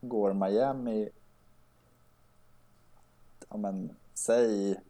[0.00, 1.08] går Miami,
[3.48, 4.80] ja men säg,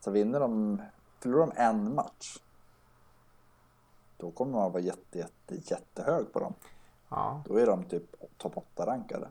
[0.00, 0.82] så vinner de,
[1.20, 2.38] förlorar de en match,
[4.16, 6.54] då kommer man vara jätte, jätte, jättehög på dem.
[7.08, 7.42] Ja.
[7.44, 9.28] Då är de typ topp 8 rankade.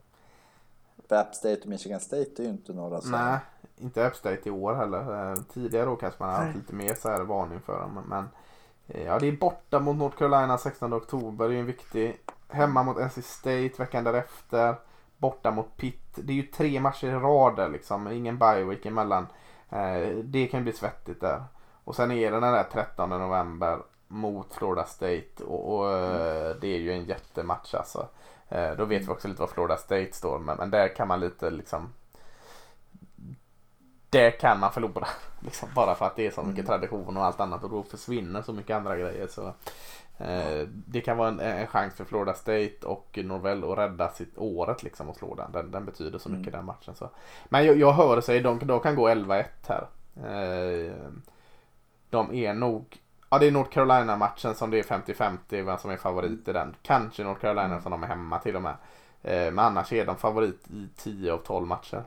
[1.08, 3.12] För App State och Michigan State är ju inte några som...
[3.12, 3.40] Nej,
[3.78, 5.32] inte Upstate i år heller.
[5.32, 8.00] Eh, tidigare då kanske man har haft lite mer så här varning för dem.
[8.08, 8.30] Men
[8.88, 11.50] eh, ja, det är borta mot North Carolina 16 oktober.
[11.50, 12.18] Det är en viktig.
[12.52, 14.76] Hemma mot NC State veckan därefter.
[15.18, 16.14] Borta mot Pitt.
[16.15, 18.07] Det är ju tre matcher i rad där liksom.
[18.07, 19.28] Ingen bye week emellan.
[19.69, 21.44] Eh, det kan bli svettigt där.
[21.84, 25.44] Och sen är det den där 13 november mot Florida State.
[25.48, 26.57] Och, och mm.
[26.61, 28.07] det är ju en jättematch alltså.
[28.78, 30.40] Då vet vi också lite var Florida State står.
[30.40, 31.90] Men, men där kan man lite liksom
[34.11, 35.07] det kan man förlora.
[35.40, 36.80] Liksom, bara för att det är så mycket mm.
[36.80, 39.28] tradition och allt annat och då försvinner så mycket andra grejer.
[39.28, 39.53] Så, eh,
[40.85, 44.84] det kan vara en, en, chans för Florida State och Norvell att rädda sitt året
[44.84, 45.52] liksom och slå den.
[45.52, 46.57] Den, den betyder så mycket mm.
[46.57, 46.95] den matchen.
[46.95, 47.10] Så.
[47.49, 49.88] Men jag, jag hör sig, de, de kan gå 11-1 här.
[50.15, 50.93] Eh,
[52.10, 53.02] de är nog
[53.34, 56.53] Ja det är North Carolina matchen som det är 50-50 vem som är favorit i
[56.53, 56.76] den.
[56.81, 57.81] Kanske North Carolina mm.
[57.81, 58.76] som de är hemma till och med.
[59.22, 62.03] Eh, men annars är de favorit i 10 av 12 matcher.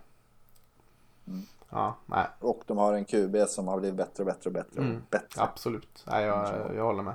[1.26, 1.42] Mm.
[1.70, 2.26] Ja, nej.
[2.40, 4.80] Och de har en QB som har blivit bättre och bättre och bättre.
[4.80, 5.42] Mm, bättre.
[5.42, 7.14] Absolut, nej, jag, jag håller med.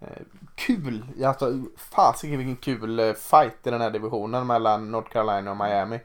[0.00, 0.22] Eh,
[0.54, 1.04] kul!
[1.24, 6.00] Alltså, fasiken vilken kul eh, fight i den här divisionen mellan North Carolina och Miami.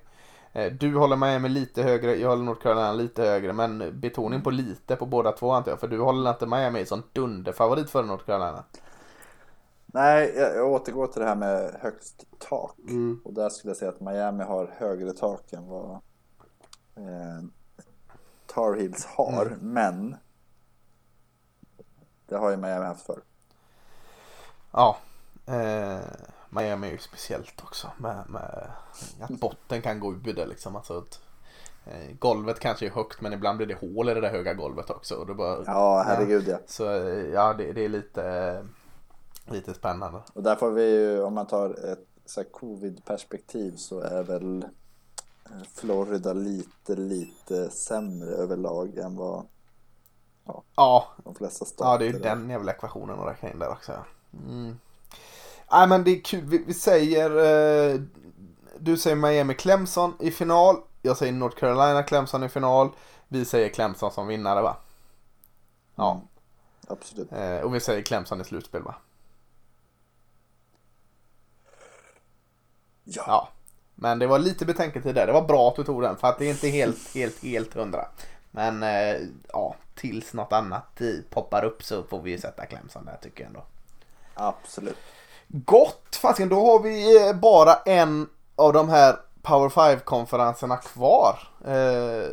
[0.53, 3.53] Eh, du håller Miami lite högre, jag håller North Carolina lite högre.
[3.53, 5.80] Men betoning på lite på båda två antar jag.
[5.80, 8.63] För du håller inte Miami som dunderfavorit för North Carolina.
[9.85, 12.77] Nej, jag återgår till det här med högst tak.
[12.88, 13.22] Mm.
[13.23, 15.91] Och där skulle jag säga att Miami har högre tak än vad
[16.95, 17.43] eh,
[18.45, 19.73] Tar Heels har, mm.
[19.73, 20.15] men
[22.27, 23.22] det har ju Miami haft förr.
[24.76, 24.97] Ja,
[25.45, 25.99] eh,
[26.49, 28.68] Miami är ju speciellt också med, med
[29.22, 30.76] att botten kan gå ur det liksom.
[30.76, 31.19] Alltså att,
[31.85, 34.89] eh, golvet kanske är högt men ibland blir det hål i det där höga golvet
[34.89, 35.15] också.
[35.15, 36.57] Och det bara, ja, herregud ja.
[36.68, 38.65] Så eh, ja, det, det är lite,
[39.45, 40.19] lite spännande.
[40.34, 44.65] Och där får vi ju, om man tar ett så covid-perspektiv så är väl
[45.73, 49.45] Florida lite, lite sämre överlag än vad
[50.45, 51.07] ja, ja.
[51.23, 53.93] de flesta stater Ja, det är ju den jävla ekvationen att räkna in där också.
[54.47, 54.79] Mm.
[55.71, 56.45] Nej, men det är kul.
[56.45, 57.29] Vi, vi säger...
[57.93, 58.01] Eh,
[58.79, 60.77] du säger Miami Clemson i final.
[61.01, 62.89] Jag säger North Carolina Clemson i final.
[63.27, 64.77] Vi säger Clemson som vinnare va?
[65.95, 66.11] Ja.
[66.11, 66.27] Mm,
[66.87, 67.31] absolut.
[67.31, 68.95] Eh, och vi säger Clemson i slutspel va?
[73.03, 73.23] Ja.
[73.27, 73.49] ja.
[73.95, 75.27] Men det var lite betänketid där.
[75.27, 77.73] Det var bra att du tog den för att det är inte helt, helt, helt
[77.73, 78.07] hundra.
[78.51, 79.15] Men eh,
[79.53, 83.63] ja, tills något annat poppar upp så får vi sätta Clemson där tycker jag ändå.
[84.35, 84.97] Absolut.
[85.47, 86.15] Gott!
[86.21, 91.39] Fasken, då har vi eh, bara en av de här Power 5-konferenserna kvar.
[91.65, 92.29] Eh,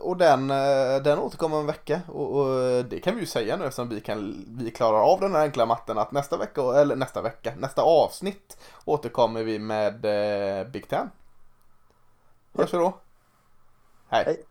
[0.00, 2.00] och den, eh, den återkommer om en vecka.
[2.08, 5.32] Och, och, det kan vi ju säga nu eftersom vi, kan, vi klarar av den
[5.32, 10.66] här enkla matten att nästa vecka, eller nästa vecka, nästa avsnitt återkommer vi med eh,
[10.66, 11.10] Big Ten.
[12.54, 12.98] Hörs vi då.
[14.08, 14.24] Hej.
[14.26, 14.47] Hej.